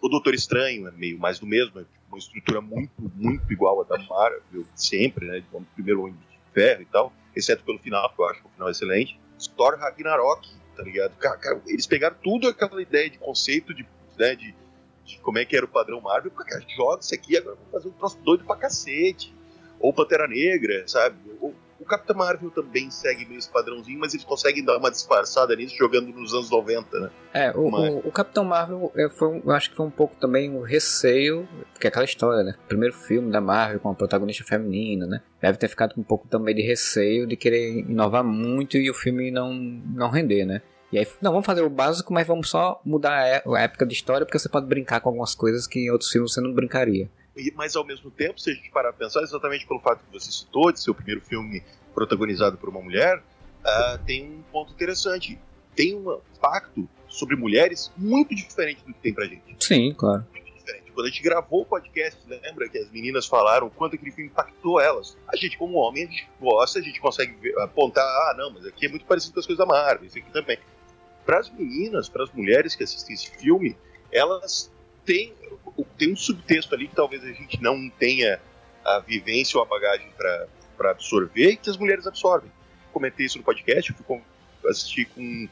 [0.00, 1.80] o Doutor Estranho é meio mais do mesmo.
[1.80, 5.42] É uma estrutura muito, muito igual à da Marvel, sempre, né?
[5.52, 7.12] O primeiro Homem de Ferro e tal.
[7.34, 9.20] Exceto pelo final, que eu acho que o final é excelente.
[9.56, 11.16] Thor Ragnarok, tá ligado?
[11.16, 13.86] Cara, cara, eles pegaram tudo aquela ideia de conceito de,
[14.18, 14.54] né, de
[15.08, 17.88] de como é que era o padrão Marvel, cara, joga isso aqui, agora vamos fazer
[17.88, 19.34] um troço doido pra cacete.
[19.80, 21.16] Ou Pantera Negra, sabe?
[21.40, 25.54] O, o Capitão Marvel também segue meio esse padrãozinho, mas eles conseguem dar uma disfarçada
[25.54, 27.10] nisso jogando nos anos 90, né?
[27.32, 30.52] É, o, o, o, Capitão Marvel, eu, foi, eu acho que foi um pouco também
[30.52, 32.56] o receio, porque é aquela história, né?
[32.66, 35.22] Primeiro filme da Marvel com a protagonista feminina, né?
[35.40, 38.94] Deve ter ficado com um pouco também de receio de querer inovar muito e o
[38.94, 40.60] filme não, não render, né?
[40.90, 44.24] E aí, não, vamos fazer o básico, mas vamos só mudar a época de história,
[44.24, 47.10] porque você pode brincar com algumas coisas que em outros filmes você não brincaria.
[47.54, 50.32] Mas ao mesmo tempo, se a gente parar a pensar, exatamente pelo fato que você
[50.32, 51.62] citou, de ser o primeiro filme
[51.94, 55.38] protagonizado por uma mulher, uh, tem um ponto interessante.
[55.76, 59.56] Tem um impacto sobre mulheres muito diferente do que tem pra gente.
[59.60, 60.26] Sim, claro.
[60.32, 60.90] Muito diferente.
[60.90, 64.30] Quando a gente gravou o podcast, lembra que as meninas falaram o quanto aquele filme
[64.30, 65.16] impactou elas?
[65.28, 68.86] A gente, como homem, a gente gosta, a gente consegue apontar, ah, não, mas aqui
[68.86, 70.58] é muito parecido com as coisas da Marvel, isso aqui também
[71.28, 73.76] para as meninas, para as mulheres que assistem esse filme,
[74.10, 74.72] elas
[75.04, 75.34] têm,
[75.76, 78.40] um subtexto ali que talvez a gente não tenha
[78.82, 82.50] a vivência ou a bagagem para absorver e que as mulheres absorvem.
[82.94, 84.22] Comentei isso no podcast, eu fui
[84.70, 85.46] assistir com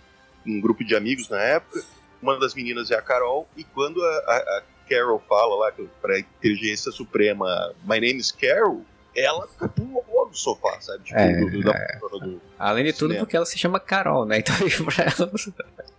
[0.47, 1.85] um grupo de amigos na época.
[2.23, 6.15] Uma das meninas é a Carol, e quando a, a, a Carol fala lá para
[6.15, 8.83] a inteligência suprema, My name is Carol,
[9.17, 11.05] ela pulou do sofá, sabe?
[11.05, 11.99] Tipo, é, do, do, é.
[11.99, 14.39] do, Além de tudo, porque ela se chama Carol, né?
[14.39, 15.33] Então, pra ela.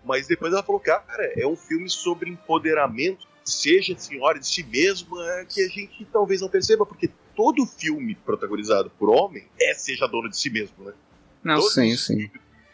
[0.03, 5.45] Mas depois ela falou, cara, é um filme sobre empoderamento, seja senhora de si mesma,
[5.49, 10.29] que a gente talvez não perceba, porque todo filme protagonizado por homem é seja dono
[10.29, 10.93] de si mesmo, né?
[11.43, 12.29] Não, Todos sim, sim.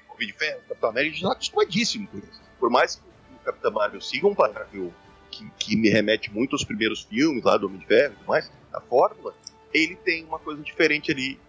[0.10, 2.42] Homem de Ferro, Capitão América, já acostumadíssimo com isso.
[2.60, 4.94] Por mais que o Capitão Marvel siga um padrão
[5.30, 8.28] que, que me remete muito aos primeiros filmes lá do Homem de Ferro e tudo
[8.28, 9.34] mais, a fórmula,
[9.74, 11.40] ele tem uma coisa diferente ali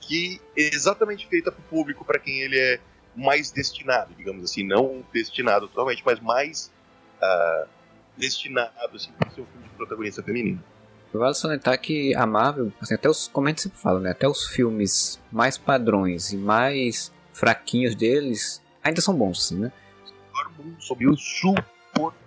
[0.00, 2.80] que é exatamente feita para o público, para quem ele é
[3.16, 6.72] mais destinado, digamos assim, não destinado totalmente, mas mais
[7.22, 7.68] uh,
[8.16, 10.62] destinado assim, para ser um filme de protagonista feminina.
[11.12, 14.26] Vale salientar que a Marvel, assim, até os, como a gente sempre fala, né, até
[14.26, 19.72] os filmes mais padrões e mais fraquinhos deles ainda são bons, assim, né?
[20.80, 22.23] Subiu suportável.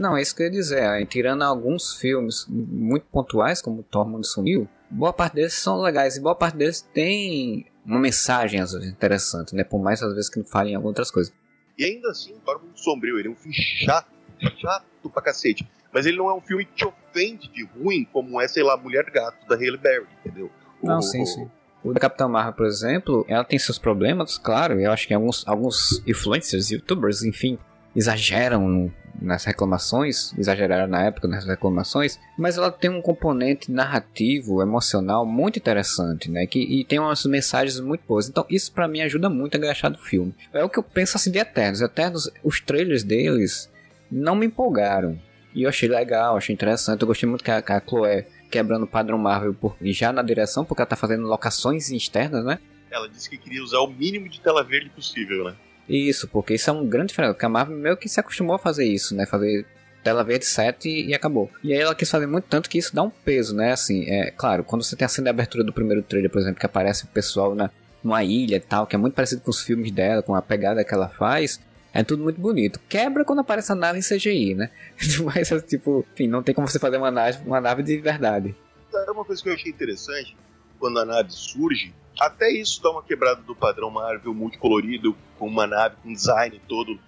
[0.00, 0.82] Não, é isso que eu ia dizer.
[0.82, 6.16] Aí, tirando alguns filmes muito pontuais, como Thor Mundo Sumiu, boa parte deles são legais
[6.16, 9.62] e boa parte deles tem uma mensagem às vezes interessante, né?
[9.62, 11.30] Por mais às vezes que não falem algumas outras coisas.
[11.76, 14.08] E ainda assim, Thor Mundo Sombrio, ele é um filme chato,
[14.56, 15.68] chato pra cacete.
[15.92, 18.78] Mas ele não é um filme que te ofende de ruim, como é, sei lá,
[18.78, 20.50] Mulher Gato da Halle Berry, entendeu?
[20.82, 21.46] Não, o, sim, sim.
[21.84, 24.80] O da Capitã Marvel, por exemplo, ela tem seus problemas, claro.
[24.80, 27.58] Eu acho que alguns, alguns influencers, youtubers, enfim,
[27.94, 28.90] exageram
[29.20, 35.58] nas reclamações, exageraram na época nas reclamações, mas ela tem um componente narrativo, emocional muito
[35.58, 36.46] interessante, né?
[36.46, 38.28] Que, e tem umas mensagens muito boas.
[38.28, 40.34] Então isso para mim ajuda muito a agachar do filme.
[40.52, 41.80] É o que eu penso assim de Eternos.
[41.80, 43.70] Eternos, os trailers deles
[44.10, 45.18] não me empolgaram.
[45.54, 47.02] E eu achei legal, achei interessante.
[47.02, 50.22] Eu gostei muito que a, que a Chloe quebrando o padrão Marvel por, já na
[50.22, 52.58] direção, porque ela tá fazendo locações externas, né?
[52.90, 55.54] Ela disse que queria usar o mínimo de tela verde possível, né?
[55.90, 58.58] Isso, porque isso é um grande diferença, porque a Marvel meio que se acostumou a
[58.60, 59.26] fazer isso, né?
[59.26, 59.66] Fazer
[60.04, 61.50] tela verde 7 e, e, acabou.
[61.64, 63.72] E aí ela quis fazer muito tanto que isso dá um peso, né?
[63.72, 66.60] Assim, é claro, quando você tem a cena de abertura do primeiro trailer, por exemplo,
[66.60, 67.70] que aparece o pessoal na,
[68.04, 70.84] numa ilha e tal, que é muito parecido com os filmes dela, com a pegada
[70.84, 71.60] que ela faz,
[71.92, 72.80] é tudo muito bonito.
[72.88, 74.70] Quebra quando aparece a nave em CGI, né?
[75.24, 78.54] Mas, tipo, enfim, não tem como você fazer uma nave, uma nave de verdade.
[78.94, 80.36] É uma coisa que eu achei interessante,
[80.78, 85.66] quando a nave surge, até isso dá uma quebrada do padrão Marvel multicolorido, com uma
[85.66, 86.98] nave com design todo.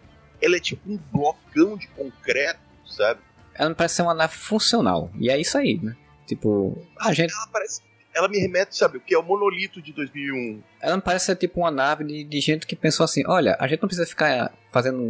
[0.41, 3.21] Ela é tipo um blocão de concreto, sabe?
[3.55, 5.11] Ela não parece ser uma nave funcional.
[5.19, 5.97] E é isso aí, né?
[6.27, 7.33] Tipo, a gente.
[7.33, 7.83] Ela parece
[8.15, 10.63] ela me remete, sabe, o que é o monolito de 2001.
[10.81, 13.67] Ela me parece ser tipo uma nave de, de gente que pensou assim: olha, a
[13.67, 15.01] gente não precisa ficar fazendo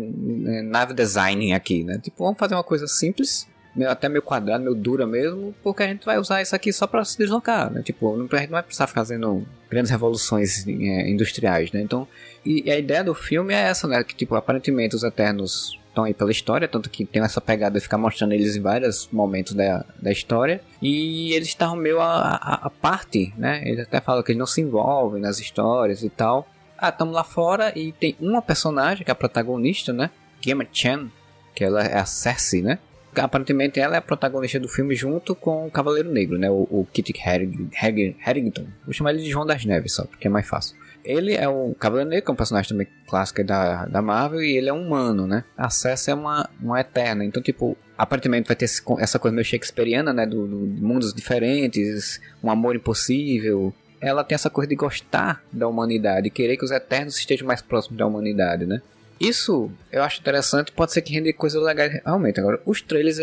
[0.49, 1.99] é, nave design aqui, né?
[1.99, 3.49] Tipo, vamos fazer uma coisa simples,
[3.89, 7.05] até meio quadrado, meio dura mesmo, porque a gente vai usar isso aqui só para
[7.05, 7.83] se deslocar, né?
[7.83, 11.81] Tipo, a gente não vai precisar fazendo grandes revoluções é, industriais, né?
[11.81, 12.07] Então,
[12.45, 14.05] e, e a ideia do filme é essa, né?
[14.05, 17.83] Que, tipo, aparentemente os Eternos estão aí pela história, tanto que tem essa pegada de
[17.83, 20.61] ficar mostrando eles em vários momentos da, da história.
[20.81, 23.63] E eles estavam meio a, a, a, parte, né?
[23.65, 26.49] Eles até falam que eles não se envolvem nas histórias e tal.
[26.77, 30.11] Ah, estamos lá fora e tem uma personagem que é a protagonista, né?
[30.41, 31.09] Gemma Chan,
[31.55, 32.79] que ela é a Cersei, né?
[33.15, 36.51] Aparentemente ela é a protagonista do filme junto com o Cavaleiro Negro, né?
[36.51, 38.67] O, o Kit Harington.
[38.85, 40.77] Vou chamar ele de João das Neves só, porque é mais fácil.
[41.05, 44.57] Ele é o Cavaleiro Negro, que é um personagem também clássico da, da Marvel, e
[44.57, 45.45] ele é um humano, né?
[45.57, 47.25] A Cersei é uma, uma eterna.
[47.25, 50.25] Então, tipo, aparentemente vai ter esse, essa coisa meio shakespeariana, né?
[50.25, 53.75] Do, do, mundos diferentes, um amor impossível.
[54.01, 57.99] Ela tem essa coisa de gostar da humanidade, querer que os Eternos estejam mais próximos
[57.99, 58.81] da humanidade, né?
[59.21, 62.41] Isso eu acho interessante, pode ser que renda coisas legais realmente.
[62.41, 63.19] Agora, os trailers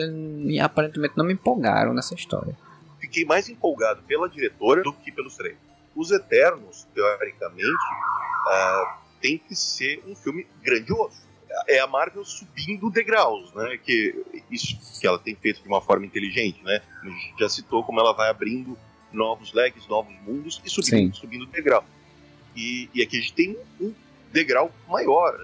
[0.61, 2.55] aparentemente não me empolgaram nessa história.
[2.99, 5.61] Fiquei mais empolgado pela diretora do que pelos trailers.
[5.95, 11.27] Os Eternos, teoricamente, uh, tem que ser um filme grandioso.
[11.67, 13.77] É a Marvel subindo degraus, né?
[13.83, 14.15] Que
[14.51, 16.81] isso que ela tem feito de uma forma inteligente, né?
[17.01, 18.77] A gente já citou como ela vai abrindo
[19.11, 21.83] novos leques, novos mundos e subindo, subindo degrau.
[22.55, 23.93] E, e aqui a gente tem um
[24.31, 25.37] degrau maior,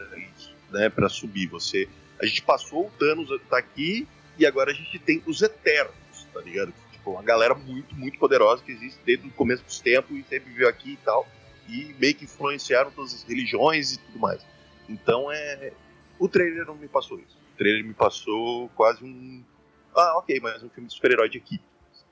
[0.76, 0.89] né?
[0.89, 1.47] Para subir.
[1.47, 1.88] Você,
[2.21, 4.07] a gente passou o Thanos tá aqui
[4.38, 6.73] e agora a gente tem os Eternos, tá ligado?
[6.91, 10.51] Tipo, uma galera muito, muito poderosa que existe desde o começo dos tempos e sempre
[10.51, 11.28] viveu aqui e tal.
[11.67, 14.45] E meio que influenciaram todas as religiões e tudo mais.
[14.88, 15.71] Então é.
[16.17, 17.38] O trailer não me passou isso.
[17.53, 19.43] O trailer me passou quase um.
[19.95, 21.63] Ah, ok, mas um filme de super-herói de equipe.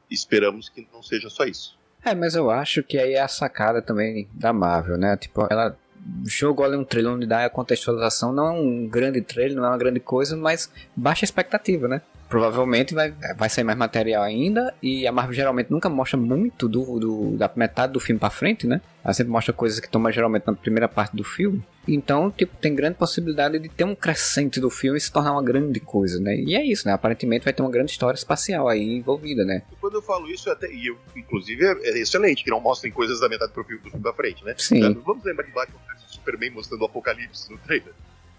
[0.09, 1.77] Esperamos que não seja só isso.
[2.03, 5.15] É, mas eu acho que aí é a sacada também da Marvel, né?
[5.15, 5.77] Tipo, ela
[6.25, 9.69] jogou ali um trailer onde dá a contextualização, não é um grande trailer, não é
[9.69, 12.01] uma grande coisa, mas baixa expectativa, né?
[12.33, 14.73] Provavelmente vai, vai sair mais material ainda.
[14.81, 18.65] E a Marvel geralmente nunca mostra muito do, do da metade do filme para frente,
[18.65, 18.81] né?
[19.03, 21.63] Ela sempre mostra coisas que estão geralmente na primeira parte do filme.
[21.87, 25.43] Então, tipo, tem grande possibilidade de ter um crescente do filme e se tornar uma
[25.43, 26.35] grande coisa, né?
[26.35, 26.93] E é isso, né?
[26.95, 29.61] Aparentemente vai ter uma grande história espacial aí envolvida, né?
[29.79, 33.29] Quando eu falo isso, até, e eu, inclusive, é excelente que não mostrem coisas da
[33.29, 34.55] metade do filme, do filme pra frente, né?
[34.57, 34.93] Sim.
[35.05, 35.77] Vamos lembrar de Batman
[36.07, 37.93] Superman mostrando o apocalipse no trailer.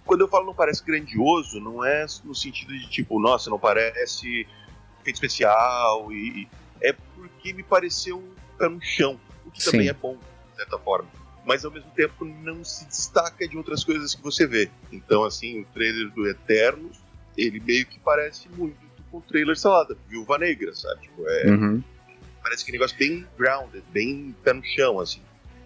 [0.05, 4.47] Quando eu falo não parece grandioso, não é no sentido de tipo, nossa, não parece
[5.01, 6.49] efeito especial e,
[6.81, 9.73] é porque me pareceu um pé no chão, o que Sim.
[9.73, 10.17] também é bom,
[10.51, 11.09] de certa forma.
[11.47, 14.71] Mas ao mesmo tempo não se destaca de outras coisas que você vê.
[14.91, 16.99] Então, assim, o trailer do Eternos,
[17.37, 18.77] ele meio que parece muito
[19.11, 21.03] com o trailer, sei lá, da Viúva Negra, sabe?
[21.03, 21.83] Tipo, é, uhum.
[22.43, 25.21] Parece que um negócio bem grounded, bem pé no chão, assim.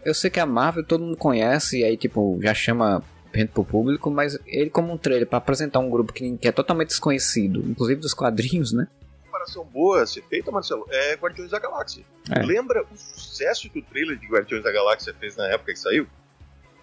[0.05, 3.03] Eu sei que a Marvel todo mundo conhece, e aí, tipo, já chama
[3.39, 6.53] gente pro público, mas ele como um trailer para apresentar um grupo que, que, é
[6.53, 8.89] totalmente desconhecido, inclusive dos quadrinhos, né?
[9.25, 12.05] Comparação boa a ser feita, Marcelo, é Guardiões da Galáxia.
[12.31, 12.43] É.
[12.43, 16.07] Lembra o sucesso que o trailer de Guardiões da Galáxia fez na época que saiu?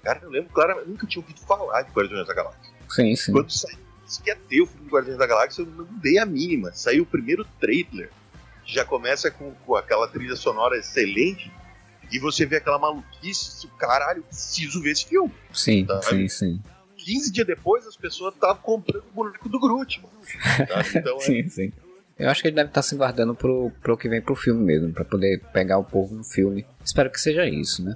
[0.04, 2.74] Cara, eu lembro, claro, eu nunca tinha ouvido falar de Guardiões da Galáxia.
[2.90, 3.32] Sim, sim.
[3.32, 6.20] Quando saiu, disse que ia ter o filme de Guardiões da Galáxia, eu não dei
[6.20, 6.72] a mínima.
[6.74, 8.12] Saiu o primeiro trailer,
[8.64, 11.52] que já começa com, com aquela trilha sonora excelente,
[12.12, 15.32] e você vê aquela maluquice, caralho, preciso ver esse filme.
[15.54, 16.02] Sim, tá?
[16.02, 16.62] sim, sim.
[16.98, 20.68] 15 dias depois as pessoas estavam comprando o boneco do Groot, mano.
[20.68, 20.84] Tá?
[21.00, 21.20] Então, é...
[21.20, 21.72] sim, sim.
[22.18, 24.92] Eu acho que ele deve estar se guardando pro, pro que vem pro filme mesmo,
[24.94, 26.66] para poder pegar o povo no filme.
[26.84, 27.94] Espero que seja isso, né?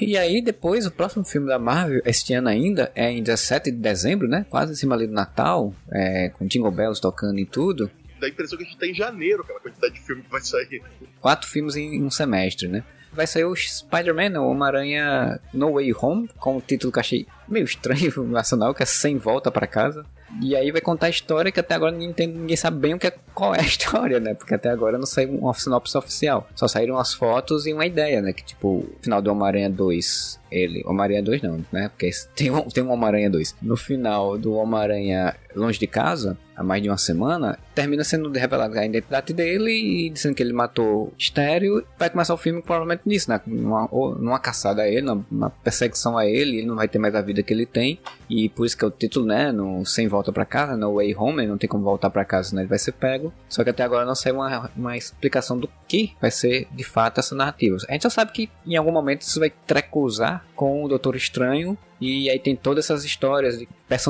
[0.00, 3.76] E aí, depois, o próximo filme da Marvel, este ano ainda, é em 17 de
[3.76, 4.44] dezembro, né?
[4.48, 7.90] Quase em cima ali do Natal, é, com Jingle Bells tocando e tudo.
[8.18, 10.40] Dá a impressão que a gente tá em janeiro, aquela quantidade de filme que vai
[10.40, 10.82] sair.
[11.20, 12.82] Quatro filmes em um semestre, né?
[13.12, 17.64] Vai sair o Spider-Man, o Homem-Aranha No Way Home, com o título que achei meio
[17.64, 20.04] estranho, nacional, que é Sem Volta para Casa.
[20.40, 23.08] E aí vai contar a história que até agora ninguém, ninguém sabe bem o que
[23.08, 24.34] é, qual é a história, né?
[24.34, 26.48] Porque até agora não saiu uma sinopse oficial.
[26.54, 28.32] Só saíram as fotos e uma ideia, né?
[28.32, 30.82] Que tipo, o final do Homem-Aranha 2 ele.
[30.84, 31.88] Homem-Aranha 2 não, né?
[31.88, 33.56] Porque tem um, tem um Homem-Aranha 2.
[33.62, 38.78] No final do Homem-Aranha Longe de Casa, há mais de uma semana, termina sendo revelada
[38.78, 41.84] a identidade dele e dizendo que ele matou Estéreo.
[41.98, 43.40] Vai começar o filme provavelmente nisso, né?
[43.46, 43.88] Numa,
[44.18, 47.39] numa caçada a ele, numa perseguição a ele, ele não vai ter mais a vida
[47.42, 47.98] que ele tem.
[48.28, 49.52] E por isso que é o título, né?
[49.52, 52.54] No Sem Volta para Casa, no Way Home, ele não tem como voltar para casa,
[52.54, 52.62] né?
[52.62, 53.32] Ele vai ser pego.
[53.48, 57.18] Só que até agora não saiu uma, uma explicação do que vai ser de fato
[57.18, 57.76] essa narrativa.
[57.88, 61.76] A gente já sabe que em algum momento isso vai trecuzar com o Doutor Estranho
[62.00, 63.68] e aí tem todas essas histórias de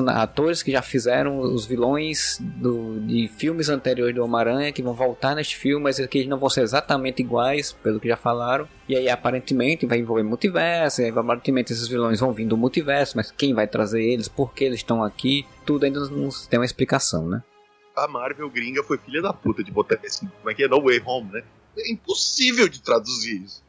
[0.09, 5.35] atores que já fizeram os vilões do, de filmes anteriores do Homem-Aranha que vão voltar
[5.35, 8.69] neste filme, mas que não vão ser exatamente iguais, pelo que já falaram.
[8.89, 13.17] E aí aparentemente vai envolver multiverso, e aí, aparentemente esses vilões vão vir do multiverso,
[13.17, 16.65] mas quem vai trazer eles, por que eles estão aqui, tudo ainda não tem uma
[16.65, 17.43] explicação, né?
[17.97, 20.81] A Marvel gringa foi filha da puta de botar esse, como é que é, No
[20.81, 21.43] Way Home, né?
[21.77, 23.63] É impossível de traduzir isso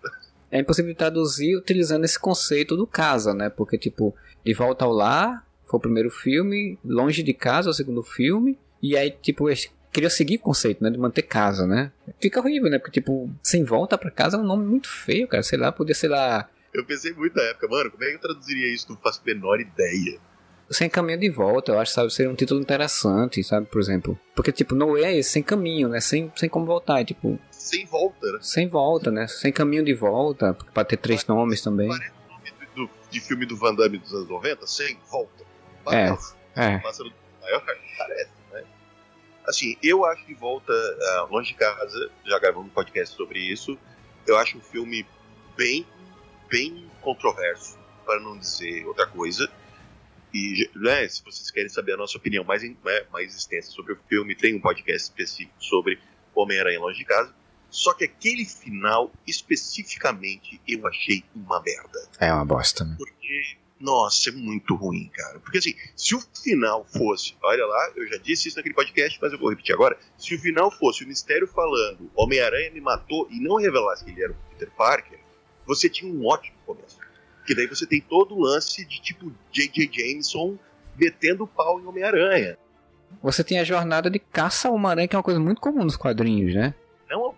[0.52, 3.50] é impossível traduzir utilizando esse conceito do casa, né?
[3.50, 7.74] Porque, tipo, De Volta ao Lar foi o primeiro filme, Longe de Casa é o
[7.74, 9.46] segundo filme, e aí, tipo,
[9.92, 10.90] queria seguir o conceito, né?
[10.90, 11.92] De manter casa, né?
[12.20, 12.78] Fica horrível, né?
[12.78, 15.42] Porque, tipo, Sem Volta para Casa é um nome muito feio, cara.
[15.42, 16.50] Sei lá, podia ser lá...
[16.74, 18.88] Eu pensei muito na época, mano, como é que eu traduziria isso?
[18.90, 20.20] Não faço a menor ideia.
[20.70, 24.18] Sem caminho de volta, eu acho, sabe, seria um título interessante, sabe, por exemplo.
[24.34, 26.00] Porque, tipo, no way é esse, sem caminho, né?
[26.00, 28.40] Sem, sem como voltar, tipo, sem volta, né?
[28.42, 29.28] Sem volta, né?
[29.28, 31.90] Sem caminho de volta, pra ter três parece, nomes também.
[31.90, 35.46] Parece o nome do, de filme do Van Damme dos anos 90, Sem Volta.
[35.84, 36.34] Parece.
[36.56, 36.80] É, é.
[36.80, 37.64] Pássaro maior,
[37.98, 38.64] parece, né?
[39.48, 43.78] Assim, eu acho que Volta uh, Longe de Casa, já gravamos um podcast sobre isso,
[44.26, 45.06] eu acho um filme
[45.56, 45.86] bem,
[46.50, 49.50] bem controverso, para não dizer outra coisa.
[50.34, 54.00] E né, se vocês querem saber a nossa opinião mais, né, mais extensa sobre o
[54.08, 56.00] filme, tem um podcast específico sobre
[56.34, 57.41] Homem-Aranha Longe de Casa.
[57.72, 62.06] Só que aquele final, especificamente, eu achei uma merda.
[62.20, 62.96] É uma bosta, né?
[62.98, 65.40] Porque, nossa, é muito ruim, cara.
[65.40, 69.32] Porque assim, se o final fosse, olha lá, eu já disse isso naquele podcast, mas
[69.32, 69.98] eu vou repetir agora.
[70.18, 74.22] Se o final fosse o mistério falando, Homem-Aranha me matou e não revelasse que ele
[74.22, 75.20] era o Peter Parker,
[75.66, 76.98] você tinha um ótimo começo.
[77.48, 79.90] Que daí você tem todo o lance de tipo J.J.
[79.94, 80.60] Jameson
[80.98, 82.58] metendo o pau em Homem-Aranha.
[83.24, 85.96] Você tem a jornada de caça ao Homem-Aranha, que é uma coisa muito comum nos
[85.96, 86.76] quadrinhos, né?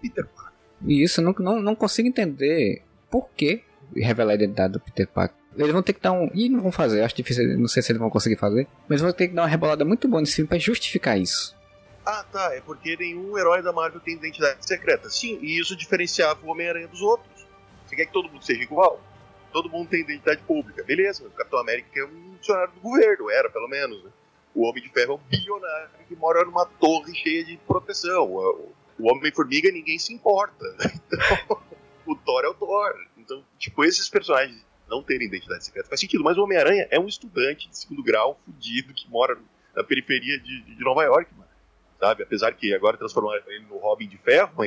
[0.04, 0.54] Peter Parker.
[0.86, 3.64] E isso, não, não, não consigo entender por que
[3.95, 5.38] revelar a identidade do Peter Parker.
[5.56, 6.30] Eles vão ter que dar um.
[6.34, 8.68] E não vão fazer, acho difícil, não sei se eles vão conseguir fazer.
[8.88, 11.56] Mas vão ter que dar uma rebolada muito boa nesse filme pra justificar isso.
[12.06, 12.54] Ah, tá.
[12.56, 15.10] É porque nenhum herói da Marvel tem identidade secreta.
[15.10, 17.45] Sim, e isso diferenciava o Homem-Aranha dos outros.
[17.86, 18.99] Você quer que todo mundo seja igual?
[19.51, 20.84] Todo mundo tem identidade pública.
[20.84, 24.04] Beleza, o Capitão América é um funcionário do governo, era pelo menos.
[24.04, 24.10] Né?
[24.56, 28.26] O Homem de Ferro é um bilionário que mora numa torre cheia de proteção.
[28.26, 28.72] O
[29.04, 30.66] o Homem-Formiga ninguém se importa.
[30.95, 31.62] Então,
[32.08, 32.95] o Thor é o Thor.
[33.18, 36.24] Então, tipo, esses personagens não terem identidade secreta faz sentido.
[36.24, 39.38] Mas o Homem-Aranha é um estudante de segundo grau fudido que mora
[39.76, 41.49] na periferia de, de Nova York, mano.
[41.99, 42.24] Sabe?
[42.24, 44.64] Apesar que agora transformaram ele no Robin de Ferro,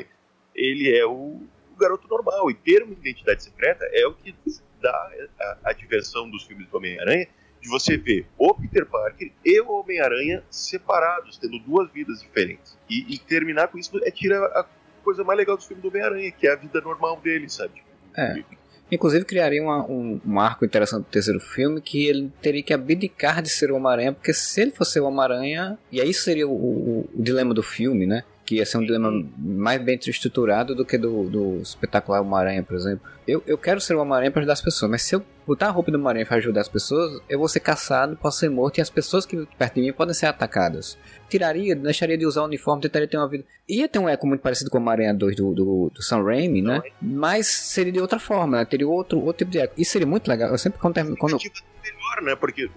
[0.54, 1.40] ele é o,
[1.72, 2.50] o garoto normal.
[2.50, 4.34] E ter uma identidade secreta é o que
[4.82, 7.26] dá a, a diversão dos filmes do Homem-Aranha
[7.66, 12.78] de você ver o Peter Parker e o Homem-Aranha separados, tendo duas vidas diferentes.
[12.88, 14.64] E, e, terminar com isso é tirar a
[15.02, 17.82] coisa mais legal do filme do Homem-Aranha, que é a vida normal dele, sabe?
[18.16, 18.42] É.
[18.90, 23.42] Inclusive criaria uma, um, um arco interessante do terceiro filme que ele teria que abdicar
[23.42, 27.10] de ser o Homem-Aranha, porque se ele fosse o Homem-Aranha, e aí seria o, o,
[27.12, 28.22] o dilema do filme, né?
[28.44, 32.76] que ia ser um dilema mais bem estruturado do que do, do espetacular Homem-Aranha, por
[32.76, 33.04] exemplo.
[33.26, 35.70] Eu, eu quero ser o Homem-Aranha para ajudar as pessoas, mas se eu botar a
[35.70, 38.80] roupa do Homem-Aranha para ajudar as pessoas, eu vou ser caçado, posso ser morto e
[38.80, 40.98] as pessoas que perto de mim podem ser atacadas.
[41.28, 43.44] Tiraria, deixaria de usar o uniforme, tentaria ter uma vida.
[43.68, 46.62] Ia ter um eco muito parecido com o Homem-Aranha 2 do, do, do Sam Raimi,
[46.62, 46.82] né?
[47.00, 48.64] Mas seria de outra forma, né?
[48.64, 49.74] Teria outro, outro tipo de eco.
[49.78, 50.50] Isso seria muito legal.
[50.50, 50.94] Eu sempre quando.
[51.16, 51.38] quando...
[51.38, 52.36] melhor, né?
[52.36, 52.68] Porque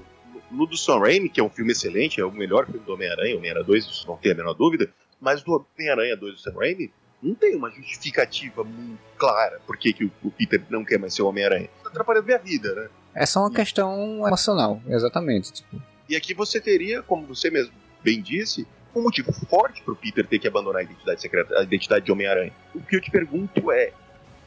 [0.52, 3.38] no do Sam Raimi, que é um filme excelente, é o melhor filme do Homem-Aranha,
[3.38, 4.90] Homem-Aranha 2, não tem a menor dúvida
[5.20, 6.92] mas do Homem-Aranha 2 do Sam Raimi,
[7.22, 11.22] não tem uma justificativa muito clara por que, que o Peter não quer mais ser
[11.22, 11.70] o Homem-Aranha.
[11.84, 12.90] Tá atrapalhando minha vida, né?
[13.14, 15.52] É só uma questão emocional, exatamente.
[15.52, 15.82] Tipo.
[16.08, 18.66] E aqui você teria, como você mesmo bem disse,
[18.96, 22.54] um motivo forte pro Peter ter que abandonar a identidade secreta, a identidade de Homem-Aranha.
[22.74, 23.92] O que eu te pergunto é,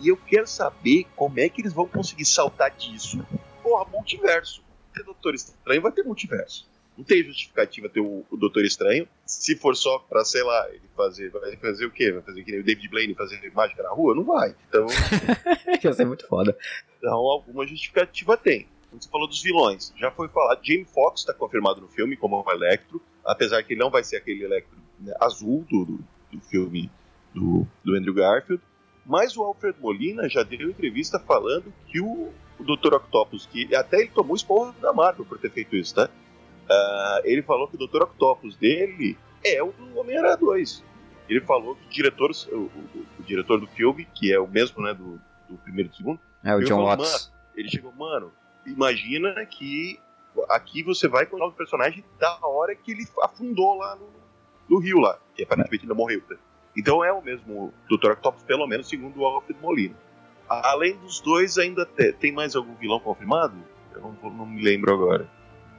[0.01, 3.25] e eu quero saber como é que eles vão conseguir saltar disso.
[3.63, 4.63] Porra, multiverso.
[4.89, 6.69] Porque Doutor Estranho vai ter multiverso.
[6.97, 9.09] Não tem justificativa ter o, o Doutor Estranho.
[9.25, 11.31] Se for só pra, sei lá, ele fazer.
[11.31, 12.13] Vai fazer o quê?
[12.13, 14.15] Vai fazer que nem o David Blaine fazer mágica na rua?
[14.15, 14.55] Não vai.
[14.69, 14.87] Então.
[15.83, 16.57] Ia ser muito foda.
[16.99, 18.67] Então, alguma justificativa tem.
[18.93, 19.93] Você falou dos vilões.
[19.97, 23.81] Já foi falado, Jamie Foxx está confirmado no filme como o Electro, apesar que ele
[23.81, 26.91] não vai ser aquele Electro né, azul do, do, do filme
[27.35, 28.63] do, do, Andrew Garfield.
[29.05, 32.95] Mas o Alfred Molina já deu entrevista falando que o, o Dr.
[32.95, 36.09] Octopus, que até ele tomou esporro da Marvel por ter feito isso, tá?
[36.65, 38.03] Uh, ele falou que o Dr.
[38.03, 40.85] Octopus dele é o do Homem-Aranha 2.
[41.29, 44.83] Ele falou que o diretor, o, o, o, diretor do filme, que é o mesmo
[44.83, 47.33] né, do, do primeiro e do segundo, é o John Watts.
[47.55, 48.33] Ele chegou, mano,
[48.67, 49.99] imagina que
[50.49, 54.09] aqui você vai com o personagem da hora que ele afundou lá no,
[54.69, 56.23] no rio lá, que aparentemente ainda morreu.
[56.29, 56.37] Né?
[56.77, 58.13] Então é o mesmo Dr.
[58.13, 59.95] Octopus, pelo menos segundo o Alfred Molina.
[60.49, 63.55] Além dos dois, ainda te, tem mais algum vilão confirmado?
[63.95, 65.29] Eu não, não me lembro agora.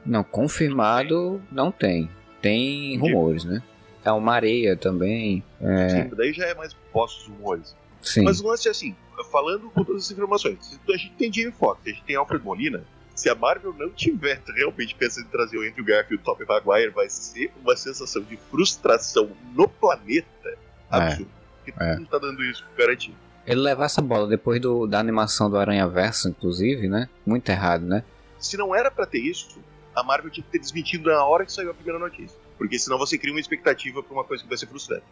[0.04, 2.10] Não, confirmado não tem.
[2.40, 3.62] Tem rumores, né?
[4.04, 5.42] É uma areia também.
[5.60, 5.88] É...
[5.88, 7.74] Sim, daí já é mais postos rumores.
[8.02, 8.22] Sim.
[8.22, 8.94] Mas o lance é assim,
[9.30, 12.84] falando com todas as informações, a gente tem Jamie Foxx, a gente tem Alfred Molina,
[13.14, 16.46] se a Marvel não tiver realmente pensando em trazer o Andrew Garfield e o Tobey
[16.46, 20.58] Maguire, vai ser uma sensação de frustração no planeta
[20.90, 21.30] absurdo.
[21.66, 21.70] É.
[21.70, 21.96] Porque é.
[21.96, 23.16] não tá dando isso garantido.
[23.46, 27.08] Ele levar essa bola depois do, da animação do Aranha Verso, inclusive, né?
[27.24, 28.02] Muito errado, né?
[28.38, 29.58] Se não era para ter isso,
[29.94, 32.36] a Marvel tinha que ter desmentido na hora que saiu a primeira notícia.
[32.58, 35.04] Porque senão você cria uma expectativa pra uma coisa que vai ser frustrante.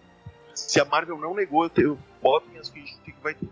[0.54, 3.48] Se a Marvel não negou, eu boto minhas fichas que vai ter.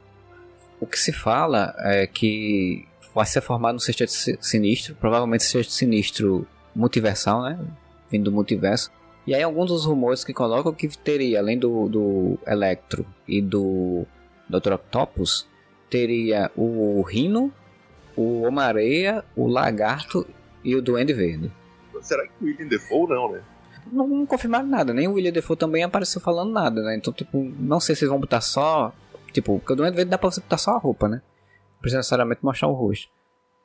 [0.81, 4.11] O que se fala é que vai ser formado no Sexteto
[4.41, 7.59] Sinistro, provavelmente Sexteto Sinistro multiversal, né?
[8.11, 8.91] Vindo do multiverso.
[9.27, 14.07] E aí alguns dos rumores que colocam que teria, além do, do Electro e do
[14.49, 14.73] Dr.
[14.73, 15.47] Octopus,
[15.89, 17.53] teria o Rino,
[18.17, 20.27] o Homem-Areia, o Lagarto
[20.65, 21.51] e o Duende Verde.
[22.03, 23.43] Será que o William Defoe não, né?
[23.93, 26.97] Não, não confirmaram nada, nem o William Defoe também apareceu falando nada, né?
[26.97, 28.93] Então, tipo, não sei se eles vão botar só.
[29.33, 31.23] Tipo, porque o Duende Verde dá pra você botar só a roupa, né?
[31.75, 33.09] Não precisa necessariamente mostrar o rosto.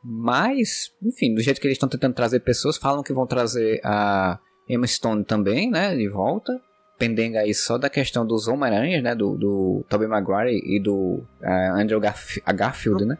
[0.03, 4.39] Mas, enfim, do jeito que eles estão tentando trazer pessoas, falam que vão trazer a
[4.69, 5.95] Emma Stone também, né?
[5.95, 6.53] De volta.
[6.97, 9.15] Pendendo aí só da questão dos Homem-Aranhas, né?
[9.15, 13.17] Do, do Tobey Maguire e do uh, Andrew Garf Garfield, né?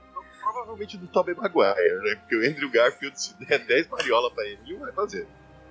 [0.76, 2.16] Provavelmente do Tobey Maguire, né?
[2.20, 5.26] Porque o Andrew Garfield, se der 10 mariola pra ele, ele vai fazer.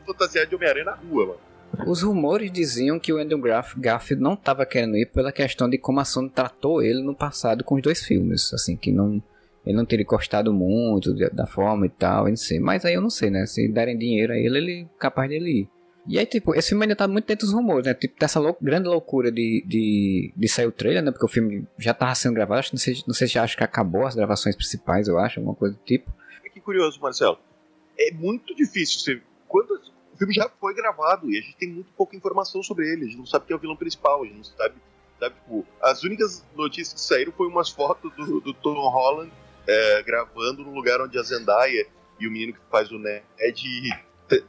[0.07, 1.91] Fantasiar de Homem-Aranha na rua, mano.
[1.91, 3.41] Os rumores diziam que o Andrew
[3.77, 7.65] Garfield não estava querendo ir pela questão de como a Sony tratou ele no passado
[7.65, 9.23] com os dois filmes, assim, que não
[9.67, 12.61] ele não teria gostado muito da forma e tal, não sei.
[12.61, 13.47] Mas aí eu não sei, né?
[13.47, 15.69] Se derem dinheiro a ele, ele é capaz dele ir.
[16.07, 17.95] E aí, tipo, esse filme ainda tá muito dentro dos rumores, né?
[17.95, 21.11] Tipo, dessa lou grande loucura de, de, de sair o trailer, né?
[21.11, 24.07] Porque o filme já tava sendo gravado, acho, não não sei se acho que acabou
[24.07, 26.13] as gravações principais, eu acho, alguma coisa do tipo.
[26.45, 27.39] É que curioso, Marcelo.
[27.99, 29.23] É muito difícil você.
[29.49, 29.81] Quando
[30.13, 33.07] o filme já foi gravado e a gente tem muito pouca informação sobre ele, a
[33.07, 34.75] gente não sabe quem é o vilão principal, a gente não sabe.
[35.19, 39.33] sabe tipo, as únicas notícias que saíram foi umas fotos do, do Tom Holland
[39.67, 41.87] é, gravando no lugar onde a Zendaya
[42.21, 43.25] e o menino que faz o Ned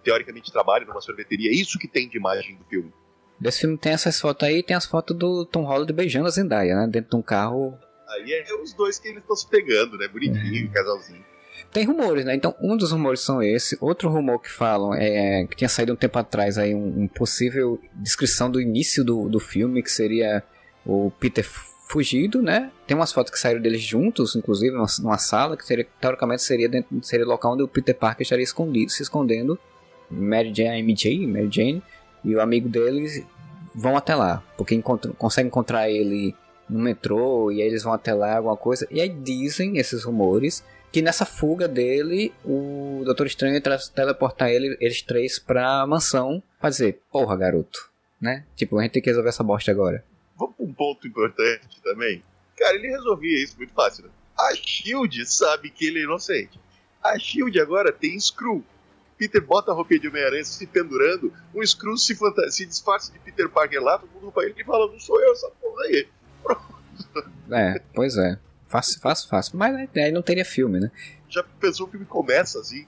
[0.03, 1.49] teoricamente trabalha numa sorveteria.
[1.49, 2.93] É isso que tem de imagem do filme.
[3.39, 6.75] Desse filme tem essas fotos aí, tem as fotos do Tom Holland beijando a Zendaya,
[6.75, 6.87] né?
[6.87, 7.77] Dentro de um carro.
[8.07, 10.07] Aí é os dois que eles estão se pegando, né?
[10.07, 10.73] Bonitinho, é.
[10.73, 11.25] casalzinho.
[11.71, 12.35] Tem rumores, né?
[12.35, 13.77] Então, um dos rumores são esse.
[13.81, 17.79] Outro rumor que falam é que tinha saído um tempo atrás aí um, um possível
[17.93, 20.43] descrição do início do, do filme, que seria
[20.85, 21.45] o Peter
[21.95, 22.71] fugido, né?
[22.85, 26.67] Tem umas fotos que saíram deles juntos, inclusive, numa, numa sala, que seria, teoricamente seria,
[26.67, 29.57] dentro, seria o local onde o Peter Parker estaria escondido, se escondendo.
[30.11, 31.81] Mary Jane, MJ, Mary Jane
[32.21, 33.25] e o amigo deles
[33.73, 36.35] vão até lá, porque encontram, conseguem encontrar ele
[36.69, 38.85] no metrô e aí eles vão até lá, alguma coisa.
[38.91, 43.61] E aí dizem esses rumores que nessa fuga dele, o Doutor Estranho
[43.95, 47.89] teleportar ele, eles três pra mansão pra dizer, porra, garoto,
[48.19, 48.43] né?
[48.53, 50.03] Tipo, a gente tem que resolver essa bosta agora.
[50.37, 52.23] Vamos pra um ponto importante também.
[52.57, 54.09] Cara, ele resolvia isso muito fácil, né?
[54.37, 56.59] A Shield sabe que ele é inocente.
[57.03, 58.63] A Shield agora tem Screw.
[59.17, 62.17] Peter bota a roupinha de Homem-Aranha se pendurando, um Screw se,
[62.49, 65.31] se disfarça de Peter Parker lá, todo mundo vai ele e fala, não sou eu
[65.31, 66.07] essa porra aí.
[66.43, 66.75] Pronto.
[67.51, 68.37] É, pois é.
[68.67, 69.57] Fácil, fácil, fácil.
[69.57, 70.91] Mas aí não teria filme, né?
[71.29, 72.85] Já pensou o filme começa assim?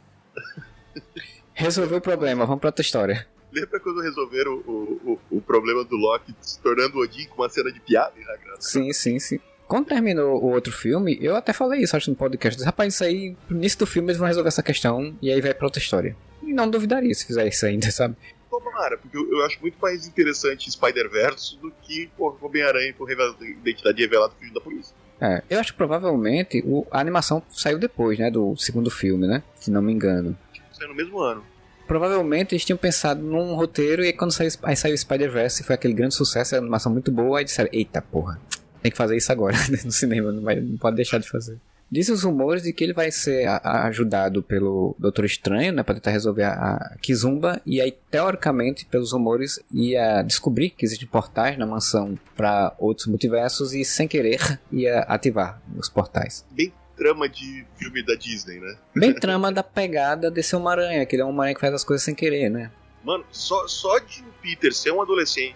[1.54, 3.28] Resolveu o problema, vamos pra outra história.
[3.58, 7.72] Lembra quando resolveram o, o, o problema do Loki se tornando Odin com uma cena
[7.72, 8.14] de piada?
[8.60, 9.40] Sim, sim, sim.
[9.68, 12.64] Quando terminou o outro filme, eu até falei isso, acho, no podcast.
[12.64, 15.56] Rapaz, isso aí, no início do filme eles vão resolver essa questão e aí vai
[15.56, 16.16] pra outra história.
[16.44, 18.16] E não duvidaria se fizer isso ainda, sabe?
[18.48, 24.34] Tomara, porque eu, eu acho muito mais interessante Spider-Verse do que Homem-Aranha com identidade revelada
[24.38, 24.96] fugindo da polícia.
[25.20, 29.42] É, eu acho que provavelmente o, a animação saiu depois, né, do segundo filme, né?
[29.56, 30.38] Se não me engano.
[30.72, 31.44] Saiu no mesmo ano
[31.88, 35.94] provavelmente eles tinham pensado num roteiro e aí quando saiu, aí saiu Spider-Verse foi aquele
[35.94, 38.40] grande sucesso, a animação muito boa, aí disseram, eita porra,
[38.82, 41.58] tem que fazer isso agora no cinema, não, vai, não pode deixar de fazer.
[41.90, 46.12] Dizem os rumores de que ele vai ser ajudado pelo Doutor Estranho, né, para tentar
[46.12, 51.66] resolver a, a Kizumba, e aí, teoricamente, pelos rumores, ia descobrir que existem portais na
[51.66, 56.46] mansão para outros multiversos e, sem querer, ia ativar os portais.
[56.52, 58.78] Bem trama de filme da Disney, né?
[58.96, 62.04] Bem trama da pegada desse Homem-Aranha, que ele é um Homem-Aranha que faz as coisas
[62.04, 62.72] sem querer, né?
[63.04, 65.56] Mano, só, só de o Peter ser um adolescente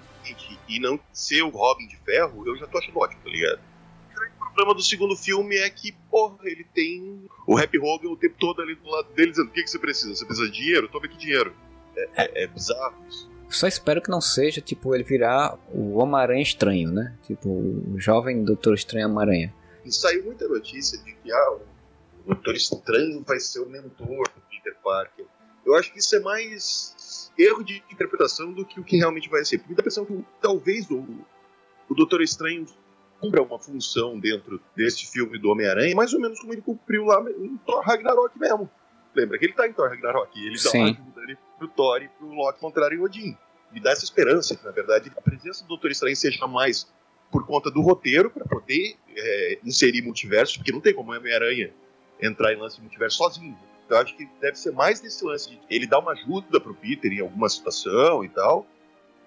[0.70, 3.60] e não ser o Robin de Ferro, eu já tô achando ótimo, tá ligado?
[4.40, 8.36] O problema do segundo filme é que, porra, ele tem o Happy Hogan o tempo
[8.38, 10.14] todo ali do lado dele dizendo: o que, que você precisa?
[10.14, 10.90] Você precisa de dinheiro?
[10.90, 11.54] Toma aqui dinheiro.
[11.96, 13.32] É, é, é bizarro isso.
[13.50, 17.14] Só espero que não seja, tipo, ele virar o Homem-Aranha estranho, né?
[17.26, 19.54] Tipo, o jovem Doutor Estranho Homem-Aranha.
[19.86, 24.42] E saiu muita notícia de que ah, o Doutor Estranho vai ser o mentor do
[24.50, 25.26] Peter Parker.
[25.66, 29.44] Eu acho que isso é mais erro de interpretação do que o que realmente vai
[29.44, 29.60] ser.
[29.60, 31.06] Porque dá a impressão que talvez o,
[31.90, 32.66] o Doutor Estranho
[33.20, 37.24] cumpra uma função dentro deste filme do Homem-Aranha, mais ou menos como ele cumpriu lá
[37.30, 38.70] em Thor Ragnarok mesmo.
[39.14, 42.08] Lembra que ele tá em Thor Ragnarok, ele dá uma ajuda ali pro Thor e
[42.08, 43.38] pro Loki contrário em Odin.
[43.72, 46.92] Me dá essa esperança que, na verdade, a presença do Doutor Estranho seja mais
[47.32, 51.72] por conta do roteiro, para poder é, inserir multiversos, porque não tem como Homem-Aranha
[52.22, 53.58] entrar em lance de multiverso sozinho.
[53.86, 57.12] Então acho que deve ser mais desse lance de ele dar uma ajuda pro Peter
[57.12, 58.66] em alguma situação e tal,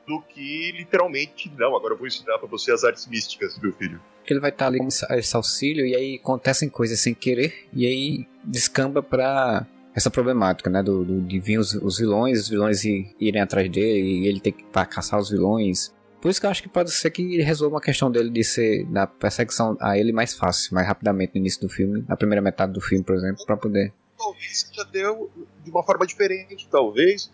[0.07, 4.00] do que literalmente, não, agora eu vou ensinar para você as artes místicas, meu filho.
[4.26, 8.26] Ele vai estar ali com esse auxílio e aí acontecem coisas sem querer e aí
[8.42, 13.40] descamba para essa problemática, né, do, do de vir os, os, vilões, os vilões irem
[13.40, 15.94] atrás dele e ele ter que caçar os vilões.
[16.24, 18.42] Por isso que eu acho que pode ser que ele resolva uma questão dele de
[18.42, 22.40] ser na perseguição a ele mais fácil, mais rapidamente no início do filme, na primeira
[22.40, 23.92] metade do filme, por exemplo, para poder.
[24.16, 25.30] Talvez já deu
[25.62, 27.30] de uma forma diferente, talvez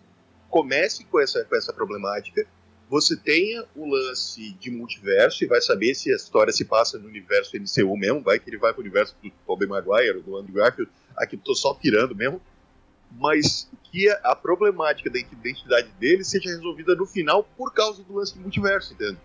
[0.49, 2.45] comece com essa, com essa problemática.
[2.89, 7.07] Você tenha o lance de multiverso e vai saber se a história se passa no
[7.07, 10.91] universo MCU mesmo, vai que ele vai pro universo do Tobey Maguire, do Andrew Garfield,
[11.15, 12.41] aqui tô só pirando mesmo,
[13.19, 18.33] mas que a problemática da identidade dele seja resolvida no final por causa do lance
[18.33, 19.17] de multiverso, entende?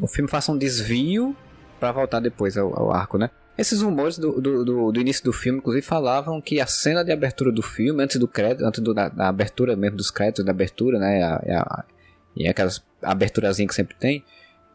[0.00, 1.36] O filme faça um desvio
[1.78, 3.30] para voltar depois ao, ao, arco, né?
[3.56, 7.10] Esses rumores do, do, do, do, início do filme, inclusive, falavam que a cena de
[7.10, 10.52] abertura do filme, antes do crédito, antes do, da, da, abertura mesmo dos créditos, da
[10.52, 11.22] abertura, né?
[11.22, 11.84] A, a,
[12.36, 14.24] e aquelas aberturazinha que sempre tem,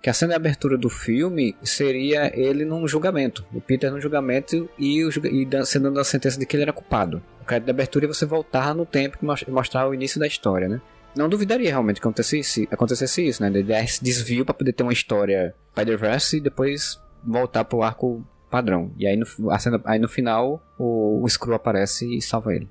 [0.03, 4.69] que a cena de abertura do filme seria ele num julgamento, o Peter num julgamento
[4.77, 7.23] e, o, e sendo dando a sentença de que ele era culpado.
[7.41, 10.67] O crédito de abertura é você voltar no tempo e mostrar o início da história,
[10.67, 10.81] né?
[11.15, 13.47] Não duvidaria realmente que acontecesse, acontecesse isso, né?
[13.47, 18.27] Ele der esse desvio para poder ter uma história Spider-Verse e depois voltar pro arco
[18.51, 18.91] padrão.
[18.97, 19.25] E aí no,
[19.57, 22.67] cena, aí no final o, o Screw aparece e salva ele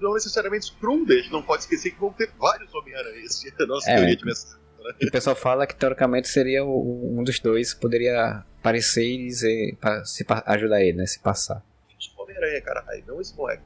[0.00, 3.66] não necessariamente Scrum, a gente não pode esquecer que vão ter vários Homem-Aranha se a
[3.66, 4.63] nossa é, teoria tivesse.
[4.84, 4.92] Né?
[5.02, 10.04] O pessoal fala que teoricamente seria o, um dos dois poderia aparecer e dizer, pra,
[10.04, 11.06] se, ajudar ele, né?
[11.06, 11.64] Se passar.
[12.16, 13.62] Homem-Aranha, caralho, não esse moleque.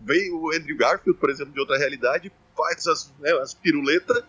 [0.00, 4.22] Veio o Andrew Garfield, por exemplo, de outra realidade, faz as, né, as piruletas,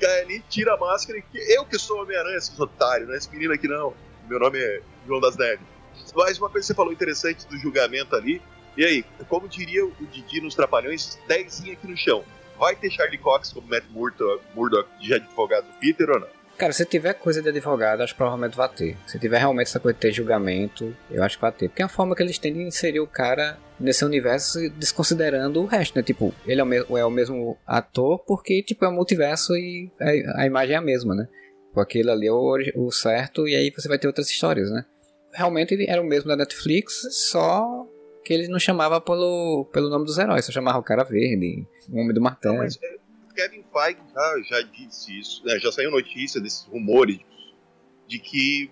[0.00, 3.30] cai ali, tira a máscara e eu que sou Homem-Aranha, esses otários, não é esse
[3.30, 3.94] menino aqui não.
[4.28, 5.66] Meu nome é João das Neves.
[6.14, 8.40] Mas uma coisa que você falou interessante do julgamento ali,
[8.76, 12.24] e aí, como diria o Didi nos Trapalhões, 10 aqui no chão.
[12.60, 16.28] Vai ter Charlie Cox como Matt Murdock, Murdock de advogado do Peter ou não?
[16.58, 18.94] Cara, se tiver coisa de advogado, acho que provavelmente vai ter.
[19.06, 21.70] Se tiver realmente essa coisa de ter julgamento, eu acho que vai ter.
[21.70, 25.64] Porque é a forma que eles têm de inserir o cara nesse universo desconsiderando o
[25.64, 26.02] resto, né?
[26.02, 29.90] Tipo, ele é o, mesmo, é o mesmo ator porque, tipo, é um multiverso e
[29.98, 31.26] a, a imagem é a mesma, né?
[31.72, 34.84] Porque aquele ali é o, o certo e aí você vai ter outras histórias, né?
[35.32, 37.88] Realmente ele era o mesmo da Netflix, só
[38.24, 41.98] que ele não chamava pelo, pelo nome dos heróis, só chamava o cara verde, o
[41.98, 42.56] homem do martelo.
[42.56, 42.96] Não, mas é,
[43.34, 45.58] Kevin Feige já, já disse isso, né?
[45.58, 47.20] já saiu notícia desses rumores
[48.10, 48.68] de que,